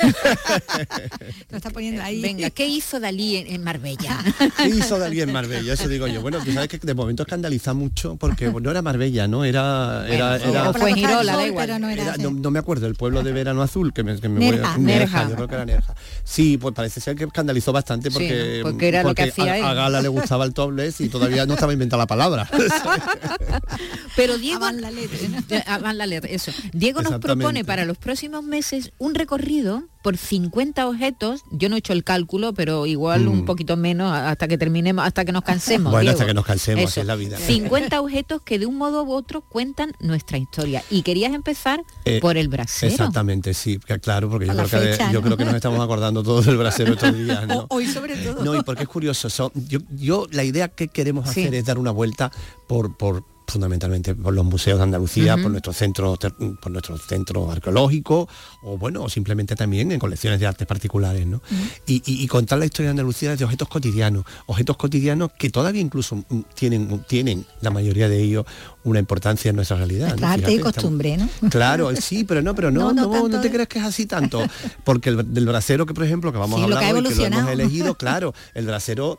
[1.50, 2.20] lo está poniendo ahí.
[2.20, 4.18] Venga, ¿qué hizo Dalí en, en Marbella?
[4.56, 5.72] ¿Qué hizo Dalí en Marbella?
[5.74, 6.22] Eso digo yo.
[6.22, 9.44] Bueno, tú sabes que de momento escandaliza mucho porque no era Marbella, ¿no?
[9.44, 10.06] Era...
[10.08, 11.66] era, Bueno, era o fue Girola, da igual.
[11.66, 12.22] pero no era Era- así.
[12.22, 14.84] no, no me acuerdo, el pueblo de Verano Azul, que me, que me Nerja, voy
[14.84, 15.28] a- Nerja.
[15.28, 15.94] yo creo que era Nerja.
[16.24, 18.70] Sí, pues parece ser que escandalizó bastante Sí, porque, ¿no?
[18.70, 19.64] Porque era lo que porque hacía a, él.
[19.64, 22.48] a Gala le gustaba el topless y todavía no estaba inventada la palabra.
[24.16, 25.38] Pero Diego, Avan la letra, ¿no?
[25.66, 26.52] Avan la letra, eso.
[26.72, 31.42] Diego nos propone para los próximos meses un recorrido por 50 objetos.
[31.50, 33.44] Yo no he hecho el cálculo, pero igual un Mm.
[33.44, 35.90] poquito menos hasta que terminemos, hasta que nos cansemos.
[35.92, 36.12] Bueno, Diego.
[36.14, 37.00] hasta que nos cansemos, Eso.
[37.00, 37.36] es la vida.
[37.38, 40.82] 50 objetos que de un modo u otro cuentan nuestra historia.
[40.90, 42.92] Y querías empezar Eh, por el brasero.
[42.92, 45.22] Exactamente, sí, claro, porque yo creo, que, yo ¿no?
[45.22, 47.66] creo que nos estamos acordando todos del brasero estos días, ¿no?
[47.70, 48.44] Hoy sobre todo.
[48.44, 51.42] No, y porque es curioso, so- yo, yo la idea que queremos Sí.
[51.42, 52.30] hacer es dar una vuelta
[52.66, 56.18] por, por fundamentalmente por los museos de Andalucía, por nuestros centros
[56.60, 58.28] por nuestros centros arqueológicos
[58.62, 61.40] o bueno, o simplemente también en colecciones de artes particulares, ¿no?
[61.86, 65.80] y, y- y contar la historia de Andalucía desde objetos cotidianos, objetos cotidianos que todavía
[65.80, 66.24] incluso
[66.54, 68.46] tienen, tienen la mayoría de ellos
[68.84, 70.16] una importancia en nuestra realidad.
[70.16, 70.26] ¿no?
[70.26, 71.28] Arte y estamos- costumbre, ¿no?
[71.50, 73.50] Claro, sí, pero no, pero no, No, te ¿eh?
[73.50, 74.42] creas que es así tanto.
[74.84, 77.14] Porque el del brasero que, por ejemplo, que vamos Sí, a lo hablar que hoy,
[77.14, 79.18] que lo hemos elegido, claro, el brasero,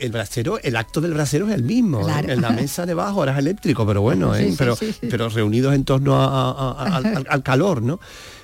[0.00, 2.08] el brasero, el acto del brasero es el mismo.
[2.08, 2.12] ¿eh?
[2.28, 4.50] En la mesa debajo ahora es eléctrico, pero bueno, ¿eh?
[4.50, 8.00] sí, pero, sí, pero reunidos en torno a- a- a- al, al- al calor, ¿no?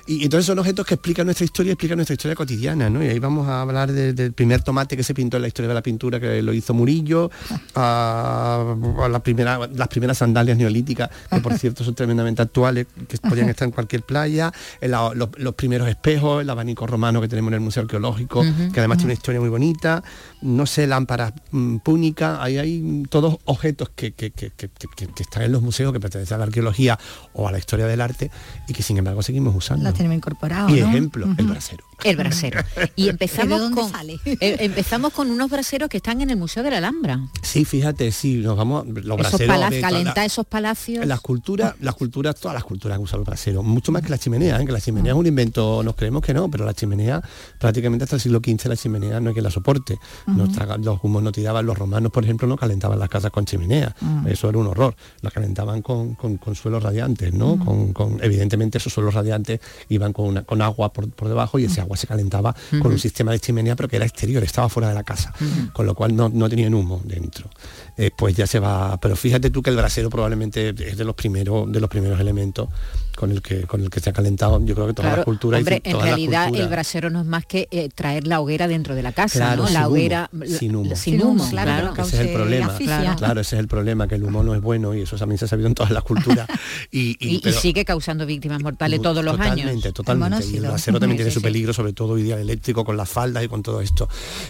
[0.07, 3.03] Y entonces son objetos que explican nuestra historia, explican nuestra historia cotidiana, ¿no?
[3.03, 5.67] Y ahí vamos a hablar de- del primer tomate que se pintó en la historia
[5.67, 7.29] de la pintura, que lo hizo Murillo,
[7.75, 13.17] a, a la primera, las primeras sandalias neolíticas, que por cierto son tremendamente actuales, que
[13.17, 14.51] podían estar en cualquier playa,
[14.81, 18.43] en la- los, los primeros espejos, el abanico romano que tenemos en el Museo Arqueológico,
[18.73, 20.03] que además tiene una historia muy bonita,
[20.41, 25.23] no sé, lámparas mm, púnicas, ahí hay todos objetos que, que- que- que- que- que
[25.23, 26.97] están en los museos, que pertenecen a la arqueología
[27.33, 28.31] o a la historia del arte,
[28.67, 29.83] y que sin embargo seguimos usando.
[29.83, 30.69] La tenemos incorporado.
[30.69, 30.89] Y ¿no?
[30.89, 31.86] ejemplo, el brasero.
[32.03, 32.61] El brasero.
[32.95, 34.19] Y empezamos ¿De dónde con sale?
[34.25, 37.19] eh, empezamos con unos braseros que están en el Museo de la Alhambra.
[37.41, 39.47] Sí, fíjate, sí, nos vamos, los Esos braseros...
[39.47, 41.05] palacios, de la- esos palacios.
[41.05, 44.61] Las culturas, las culturas, todas las culturas usan los braseros, mucho más que la chimenea,
[44.61, 44.65] ¿eh?
[44.65, 47.21] que la chimenea es un invento, nos creemos que no, pero la chimenea,
[47.59, 49.97] prácticamente hasta el siglo XV la chimenea no hay que la soporte.
[50.27, 53.45] Nos traga- los humos no tiraban, los romanos, por ejemplo, no calentaban las casas con
[53.45, 53.95] chimenea.
[54.27, 54.95] Eso era un horror.
[55.21, 57.57] Las calentaban con, con- con suelos radiantes, ¿no?
[57.63, 61.65] Con, con- evidentemente esos suelos radiantes iban con, una- con agua por, por debajo y
[61.65, 64.89] ese agua se calentaba con un sistema de chimenea, pero que era exterior, estaba fuera
[64.89, 65.33] de la casa,
[65.73, 67.49] con lo cual no, no tenían humo dentro.
[67.97, 68.97] Eh, pues ya se va.
[69.01, 72.69] Pero fíjate tú que el brasero probablemente es de los primeros, de los primeros elementos
[73.15, 74.63] con el que con el que se ha calentado.
[74.63, 75.57] Yo creo que todas Claro, las culturas.
[75.59, 78.39] y hombre, en todas las realidad el brasero no es más que eh, traer la
[78.39, 79.69] hoguera dentro de la casa, Claro, ¿no?
[79.71, 80.29] La humo, hoguera
[80.59, 80.95] sin humo.
[80.95, 81.93] sin Sin humo, claro.
[81.95, 82.07] claro.
[82.07, 83.15] Ese es el cause problema.
[83.17, 83.41] Claro.
[83.41, 85.47] ese es el problema, que el humo no es bueno y eso también se ha
[85.47, 86.47] sabido en todas las culturas.
[86.91, 89.93] Y, y- Y, y sigue causando víctimas mortales todos los totalmente, años.
[89.93, 91.43] Totalmente, Y el brasero también Sí, tiene sí, su sí.
[91.43, 94.07] peligro, sobre todo hoy día el eléctrico con las faldas y con todo esto.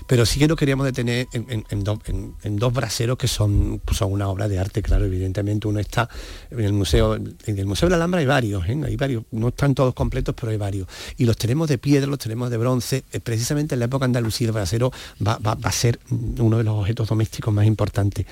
[0.08, 3.28] Pero sí que nos queríamos detener en, en- en dos- en- en dos braseros que
[3.38, 5.68] son, pues, son una obra de arte, claro, evidentemente.
[5.68, 6.10] Uno está
[6.50, 8.78] en el museo, en el Museo de la Alhambra hay varios, ¿eh?
[8.86, 10.88] hay varios, no están todos completos, pero hay varios.
[11.18, 13.04] Y los tenemos de piedra, los tenemos de bronce.
[13.14, 14.92] Eh, precisamente en la época andalusí el brasero
[15.26, 18.26] va, va- va a ser mm, uno de los objetos domésticos más importantes.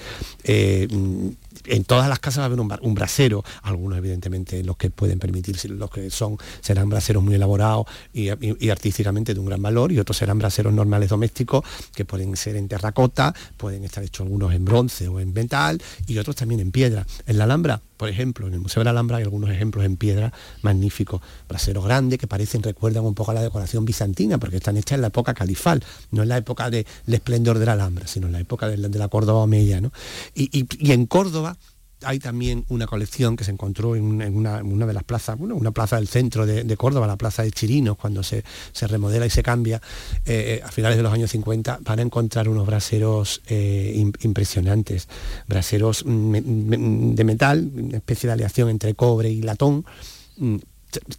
[0.44, 1.28] Eh, mm,
[1.66, 5.68] en todas las casas va a haber un, brasero, algunos evidentemente los que pueden permitirse,
[5.70, 9.92] los que son, serán braseros muy elaborados y, y- y artísticamente de un gran valor,
[9.92, 11.64] y otros serán braseros normales domésticos,
[11.96, 16.18] que pueden ser en terracota, pueden estar hechos algunos en bronce o en metal, y
[16.18, 17.06] otros también en piedra.
[17.26, 19.98] En la Alhambra, por ejemplo, en el Museo de la Alhambra hay algunos ejemplos en
[19.98, 24.78] piedra magníficos, braseros grandes que parecen, recuerdan un poco a la decoración bizantina, porque están
[24.78, 28.28] hechas en la época califal, no en la época del esplendor de la Alhambra, sino
[28.28, 29.82] en la época de la, de la Córdoba Omeya.
[29.82, 29.92] ¿no?
[30.34, 31.58] Y- y en Córdoba
[32.04, 34.04] hay también una colección que se encontró en
[34.36, 37.98] una, de las plazas, bueno, una plaza del centro de, Córdoba, la plaza de Chirinos,
[37.98, 38.44] cuando se,
[38.82, 39.82] remodela y se cambia
[40.26, 45.08] eh, a finales de los años 50, van a encontrar unos braseros eh, im- impresionantes,
[45.48, 46.42] braseros mm, me-
[47.16, 49.86] de metal, una especie de aleación entre cobre y latón,
[50.38, 50.58] mm,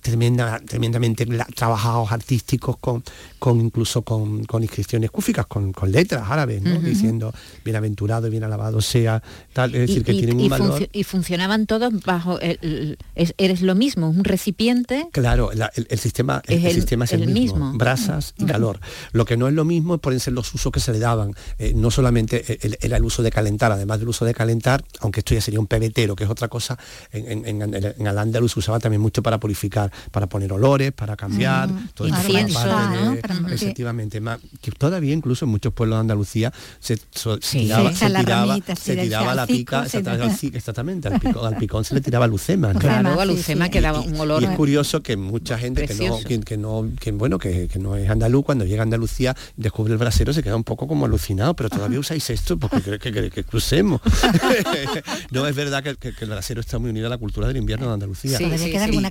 [0.01, 3.03] tremenda, tremendamente trabajados artísticos con,
[3.39, 6.77] con incluso con, con inscripciones cúficas, con, con letras árabes, ¿no?
[6.77, 6.87] Ujú.
[6.87, 7.33] diciendo
[7.65, 9.23] bienaventurado y bien alabado sea,
[9.53, 10.89] tal, es decir, que y- tienen y un valor.
[10.93, 15.99] y funcionaban todos bajo el, el- es- eres lo mismo, un recipiente Claro, la- el,
[15.99, 17.73] sistema, el, Es el sistema es el, mismo, mismo.
[17.79, 18.81] brasas y calor.
[19.13, 21.33] Lo que no es lo mismo pueden ser los usos que se le daban.
[21.59, 25.21] Eh, no solamente el- era el uso de calentar, además del uso de calentar, aunque
[25.21, 26.79] esto ya sería un pebetero, que es otra cosa,
[27.13, 31.17] en, en, en, en Al-Ándalus se usaba también mucho para purificar, para poner olores, para
[31.17, 36.53] cambiar, Mm, todo esto parte efectivamente, más, que todavía incluso en muchos pueblos de Andalucía
[36.81, 37.61] se, so- Sí.
[37.61, 40.25] tiraba, Sí, se la tiraba, ramita, sí, se del tiraba la salcico, pica, se exactamente,
[40.25, 42.73] al ci- exactamente, al picón, al picón se le tiraba lucema.
[42.75, 43.71] claro, a sí, Lucema sí.
[43.71, 46.89] que daba un olor Y es curioso que mucha gente que no, que, que no,
[47.01, 50.43] que bueno, que, que no es andaluz, cuando llega a Andalucía, descubre el brasero, se
[50.43, 54.01] queda un poco como alucinado, pero todavía usáis esto porque que, que- que crucemos.
[55.31, 57.57] no, es verdad que, que- que el brasero está muy unido a la cultura del
[57.57, 58.39] invierno de Andalucía.
[58.39, 58.91] Sí, Todavía sí, queda sí.
[58.91, 59.11] alguna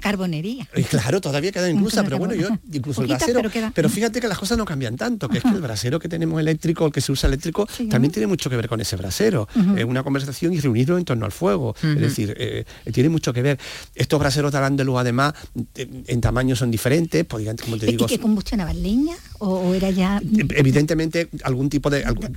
[0.76, 4.28] Y claro, todavía queda Incluso pero bueno, yo incluso el brasero, pero pero fíjate que
[4.28, 7.02] las cosas no cambian tanto, que es que el brasero que tenemos eléctrico, el que
[7.02, 8.14] se usa eléctrico, Sí, también ¿no?
[8.14, 9.48] tiene mucho que ver con ese brasero.
[9.76, 11.76] Es una conversación y reunirlo en torno al fuego.
[11.82, 13.60] Es decir, eh, tiene mucho que ver.
[13.94, 15.34] Estos braseros de Al-Ándalus, además,
[15.76, 19.74] en, en tamaño son diferentes, podrían, como te ¿Y digo, que combustionaban leña o, o
[19.74, 20.22] era ya
[20.56, 22.36] evidentemente algún tipo de algún-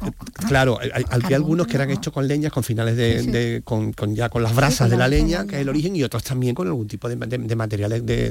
[0.49, 1.95] claro hay- había algunos que eran ¿no?
[1.95, 3.31] hechos con leñas con finales de, Sí, sí.
[3.31, 6.03] de- con, con ya con las brasas de la leña que es el origen y
[6.03, 8.31] otros también con algún tipo de, materiales de,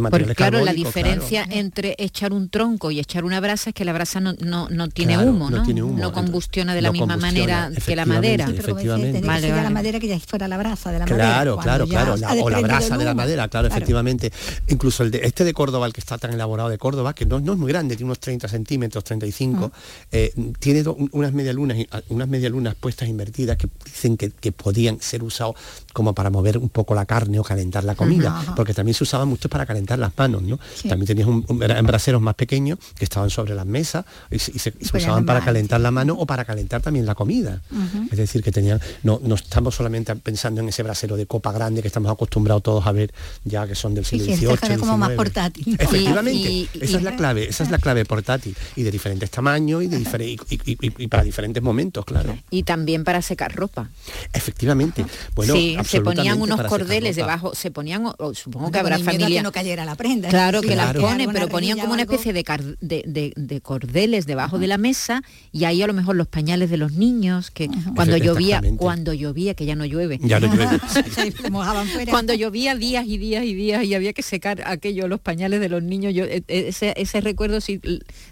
[0.00, 1.60] materiales claro, la diferencia claro.
[1.60, 4.88] entre echar un tronco y echar una brasa es que la brasa no, no, no
[4.88, 5.62] tiene Claro, humo, no ¿no?
[5.62, 8.46] tiene humo, entonces, combustiona de la no misma manera que la madera.
[8.46, 9.20] pero efectivamente.
[9.20, 11.24] que Vale, ya la madera que ya fuera la brasa de la madera.
[11.24, 14.32] Claro, cuando claro, claro, la- o la brasa de la madera, claro, efectivamente.
[14.68, 17.40] Incluso el de este de Córdoba, el que está tan elaborado de Córdoba, que no,
[17.40, 19.72] no es muy grande, tiene unos 30 centímetros, 35,
[20.12, 21.76] eh, tiene do- unas medialunas,
[22.08, 25.56] unas medialunas puestas invertidas que dicen que, que podían ser usados
[25.92, 29.28] como para mover un poco la carne o calentar la comida, porque también se usaban
[29.28, 30.58] mucho para calentar las manos, ¿no?
[30.74, 30.88] Sí.
[30.88, 34.58] También tenías un, un- braseros más pequeños que estaban sobre las mesas y se, y
[34.58, 35.82] se- y se ya usaban para calentar sí.
[35.82, 37.62] la mano o para calentar también la comida.
[38.10, 41.80] Es decir, que tenían, no, no estamos solamente pensando en ese brasero de copa grande
[41.82, 43.12] que estamos acostumbrados todos a ver
[43.44, 44.74] ya que son del Sí, siglo sí, este XVIII.
[44.74, 45.76] es como más portátil.
[45.78, 49.82] Efectivamente, y- esa es la clave, esa es la clave portátil y de diferentes tamaños
[49.82, 52.36] y, de difere- y- y- y- y para diferentes momentos, claro.
[52.50, 53.90] Y también para secar ropa.
[54.32, 55.04] Efectivamente.
[55.34, 59.38] Bueno, sí, se ponían unos cordeles debajo, se ponían, o- o supongo que habrá familia.
[59.40, 60.28] que no cayera la prenda.
[60.28, 61.00] Claro Sí, que las claro.
[61.02, 64.66] ponen, Alguna pero ponían como una especie de, car- de, de- de cordeles debajo de
[64.66, 65.22] la mesa
[65.52, 69.54] y ahí a lo mejor los pañales de los niños que cuando llovía, cuando llovía,
[69.54, 70.18] que ya no llueve.
[70.22, 70.78] Ya no llueve.
[72.10, 75.68] Cuando llovía días y días y días y había que secar aquello, los pañales de
[75.68, 77.75] los niños, yo eh, eh, ese, ese recuerdo sí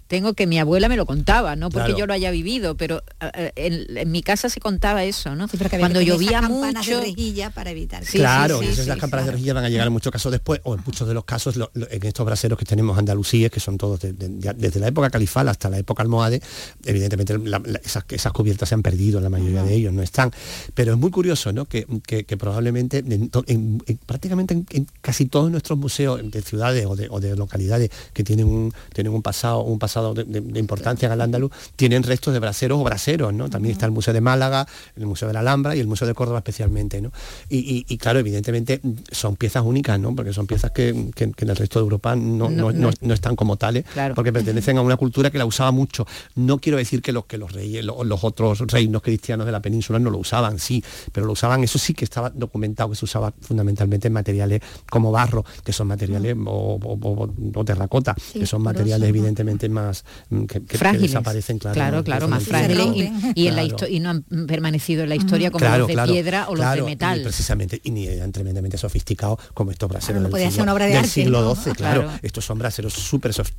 [0.06, 1.98] tengo que mi abuela me lo contaba, no porque Claro.
[1.98, 5.48] yo lo haya vivido, pero eh, en, en mi casa se contaba eso, ¿no?
[5.48, 7.00] Sí, pero que Cuando que llovía mucho.
[7.00, 8.04] de rejilla para evitar.
[8.04, 10.74] claro, y esas las campanas de rejilla van a llegar en muchos casos después, o
[10.74, 13.78] en muchos de los casos, lo- lo- en estos braseros que tenemos andalusíes, que son
[13.78, 16.40] todos de- de- ya desde la época califal hasta la época almohade,
[16.84, 20.30] evidentemente la- la- esas, esas cubiertas se han perdido, la mayoría de ellos no están.
[20.74, 21.64] Pero es muy curioso, ¿no?
[21.66, 26.20] Que, que- que probablemente en to- en- en- prácticamente en, en casi todos nuestros museos
[26.30, 30.14] de ciudades o de, o de localidades que tienen un, tienen un pasado, un pasado
[30.14, 33.50] de, de- de importancia en el andaluz, tienen restos de braseros o braseros, ¿no?
[33.50, 34.66] También está el Museo de Málaga,
[34.96, 37.10] el Museo de la Alhambra y el Museo de Córdoba especialmente, ¿no?
[37.48, 40.14] Y, y- y, claro, evidentemente mm, son piezas únicas, ¿no?
[40.14, 43.14] Porque son piezas que, que- que en el resto de Europa no, No, no- no.
[43.14, 46.06] están como tales, porque pertenecen a una cultura que la usaba mucho.
[46.36, 49.60] No quiero decir que los que los reyes, lo- los, otros reinos cristianos de la
[49.60, 50.82] península no lo usaban, sí,
[51.12, 55.10] pero lo usaban, eso sí que estaba documentado, que se usaba fundamentalmente en materiales como
[55.10, 57.30] barro, que son materiales, o, o- o-
[57.60, 59.08] o terracota, Sí, que son materiales.
[59.24, 61.74] Evidentemente más mm, que, que- desaparecen, claro.
[61.74, 62.04] claro, ¿no?
[62.04, 62.86] claro, más frágiles
[63.34, 63.64] y, en la
[64.00, 66.86] no han permanecido en la historia como Claro, los de claro, piedra o claro, los
[66.86, 67.22] de y metal.
[67.22, 70.90] precisamente, y ni eran tremendamente sofisticados como estos braseros no del, siglo, una obra de
[70.90, 71.54] del arte, siglo ¿no?
[71.54, 72.02] XII, claro.
[72.02, 72.18] Claro.
[72.22, 73.50] Estos son braseros súper sof-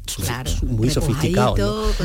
[0.64, 1.60] muy sofisticados.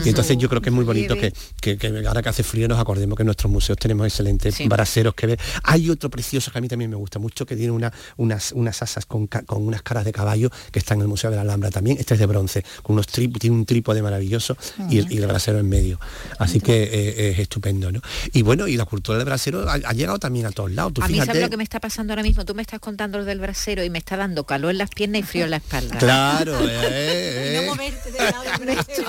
[0.05, 1.35] Y entonces yo creo que es muy bonito que, nieve.
[1.61, 4.69] que- que ahora que hace frío nos acordemos que en nuestros museos tenemos excelentes Sí.
[4.69, 5.39] braseros que ver.
[5.65, 8.83] Hay otro precioso que a mí también me gusta mucho, que tiene una, unas, unas
[8.83, 9.29] asas con,
[9.63, 11.97] unas caras de caballo que está en el Museo de la Alhambra también.
[11.99, 14.57] Este es de bronce, con unos tri- tiene un trípode maravilloso
[14.89, 15.99] y, el, y el brasero en medio.
[16.39, 18.01] Así que eh, es estupendo, ¿no?
[18.33, 20.95] Y bueno, y la cultura del brasero ha, ha llegado también a todos lados.
[20.95, 22.45] Tú a mí fíjate, sabes lo que me está pasando ahora mismo.
[22.45, 25.21] Tú me estás contando lo del brasero y me está dando calor en las piernas
[25.21, 25.99] y frío en la espalda.
[25.99, 27.71] Claro, eh, eh.
[27.77, 29.05] me, estoy,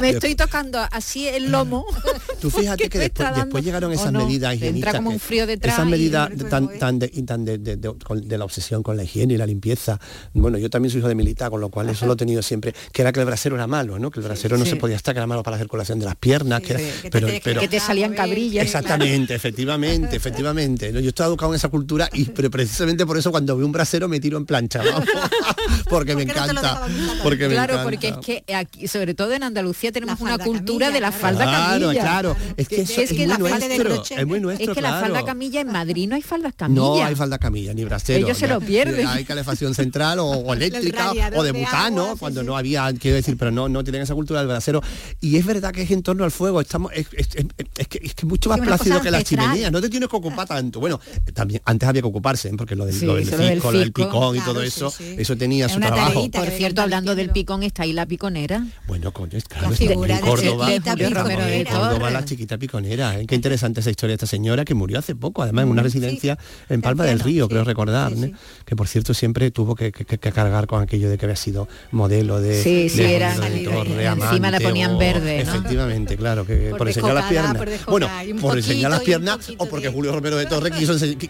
[0.00, 1.84] me estoy tocando así el lomo.
[2.40, 4.24] Tú fíjate que después, llegaron ¿O esas no?
[4.26, 4.94] medidas higienistas.
[4.94, 7.94] como un frío detrás Esas y- medidas tan, tan, de, y tan de, de- de-
[8.04, 9.98] con- de la obsesión con la higiene y la limpieza.
[10.34, 12.74] Bueno, yo también soy hijo de militar, con lo cual eso lo he tenido siempre,
[12.92, 14.10] que era que el brasero era malo, ¿no?
[14.10, 14.70] Que el brasero no Sí.
[14.72, 17.28] se podía estar, que era malo para la circulación de las piernas, que era- pero,
[17.42, 18.64] pero- que te salían cabrillas.
[18.64, 20.92] Exactamente, efectivamente, efectivamente.
[20.92, 21.00] ¿no?
[21.00, 24.08] Yo estoy educado en esa cultura y pero precisamente por eso cuando veo un brasero
[24.08, 24.82] me tiro en plancha,
[25.88, 26.86] porque me encanta.
[27.22, 27.90] Porque me claro, encanta.
[27.90, 31.86] porque es que aquí, sobre todo en Andalucía tenemos una cultura de la falda Claro,
[31.86, 32.00] camilla.
[32.02, 32.36] claro.
[32.56, 34.88] Es que eso es muy la nuestro, falda de es muy nuestro, Es que la
[34.90, 35.06] claro.
[35.06, 36.80] falda camilla en Madrid no hay faldas camilla.
[36.80, 38.26] No hay falda camilla ni brasero.
[38.26, 39.06] Ellos se lo pierden.
[39.06, 43.61] Hay calefacción central o, eléctrica o de butano, cuando no había, quiero decir, pero no,
[43.68, 44.82] no tienen esa cultura del brasero.
[45.20, 47.46] Y es verdad que es en torno al fuego, estamos, es, es- es-
[47.78, 49.46] es que es que mucho más plácido que la ancestral.
[49.50, 50.80] chimenea, no te tienes que ocupar tanto.
[50.80, 51.00] Bueno,
[51.34, 52.52] también antes había que ocuparse, ¿eh?
[52.56, 53.26] porque lo del, Sí, lo del
[53.58, 55.14] lo picón y todo sí, eso, sí.
[55.18, 56.30] eso tenía Es su una trabajo.
[56.30, 58.66] Por cierto, hablando del picón, está ahí la piconera.
[58.86, 63.18] Bueno, coño, es claro, La está en de Córdoba, Romero de Córdoba, la chiquita piconera.
[63.20, 63.26] ¿eh?
[63.26, 66.38] Qué interesante esa historia de esta señora que murió hace poco, además en una residencia
[66.68, 68.30] en Palma del Río, creo recordar, ¿no?
[68.64, 71.68] que por cierto siempre tuvo que, que- que cargar con aquello de que había sido
[71.90, 75.50] modelo de, Sí, sí, de era- Romero de encima la ponían verde, ¿no?
[75.52, 77.54] Efectivamente, claro, que Por por, enseñar las piernas.
[77.56, 77.90] por descocada,
[78.24, 80.72] bueno, por enseñar las piernas o porque Julio Romero de Torres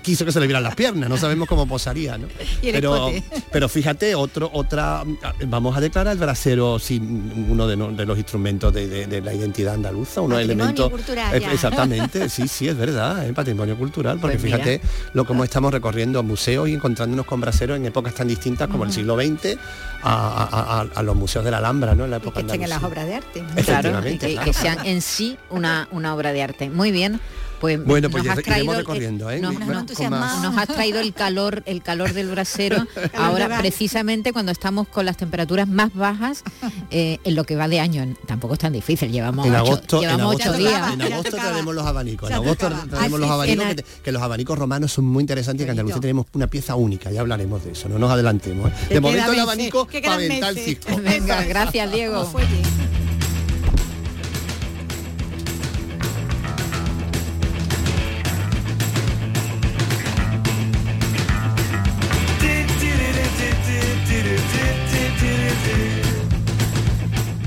[0.03, 2.29] quiso, que se le vieran las piernas, no sabemos cómo posaría, ¿no?
[2.63, 3.25] Pero, escote.
[3.51, 5.03] pero fíjate, otro, otra,
[5.47, 9.21] vamos a declarar el brasero sin uno de, no- de los instrumentos de, de- de
[9.21, 10.91] la identidad andaluza, unos elementos.
[10.91, 11.47] cultural, Eh.
[11.53, 14.81] Exactamente, sí, sí, es verdad, es patrimonio cultural, porque Pues fíjate
[15.15, 18.93] lo como estamos recorriendo museos y encontrándonos con braseros en épocas tan distintas como el
[18.93, 19.57] siglo XX
[20.03, 22.02] a, a- a- a los museos de la Alhambra, ¿no?
[22.05, 23.45] En la época que estén en las obras de arte.
[23.65, 26.71] Claro, y que, que sean en sí una, una obra de arte.
[26.71, 27.21] Muy bien.
[27.63, 29.41] Pues Bueno, pues nos ya has iremos traído el- recorriendo, ¿eh?
[29.41, 32.89] nos, has traído el calor, el calor del brasero.
[33.17, 36.43] ahora, precisamente cuando estamos con las temperaturas más bajas,
[36.91, 39.13] eh, en lo que va de año, tampoco es tan difícil.
[39.13, 40.93] Llevamos en ocho, en llevamos agosto, ocho días.
[40.93, 42.31] en agosto tenemos los abanicos.
[42.31, 43.67] En agosto tenemos Ah, los abanicos,
[44.03, 47.13] que, los abanicos romanos son muy interesantes y que en Andalucía tenemos una pieza única,
[47.13, 48.73] ya hablaremos de eso, no nos adelantemos.
[48.73, 48.95] ¿eh?
[48.95, 50.97] De momento el abanico para aventar el cisco.
[51.01, 52.29] Venga, gracias Diego.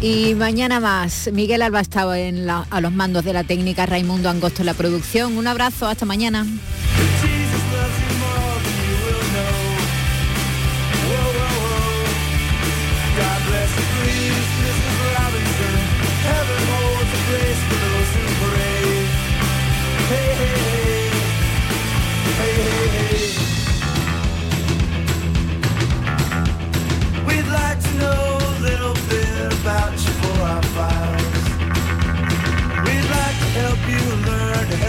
[0.07, 1.31] Y mañana más.
[1.33, 5.35] Miguel Alba estaba a los mandos de la técnica, Raimundo Angosto en la producción.
[5.35, 6.45] Un abrazo, hasta mañana.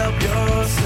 [0.06, 0.85] help yourself.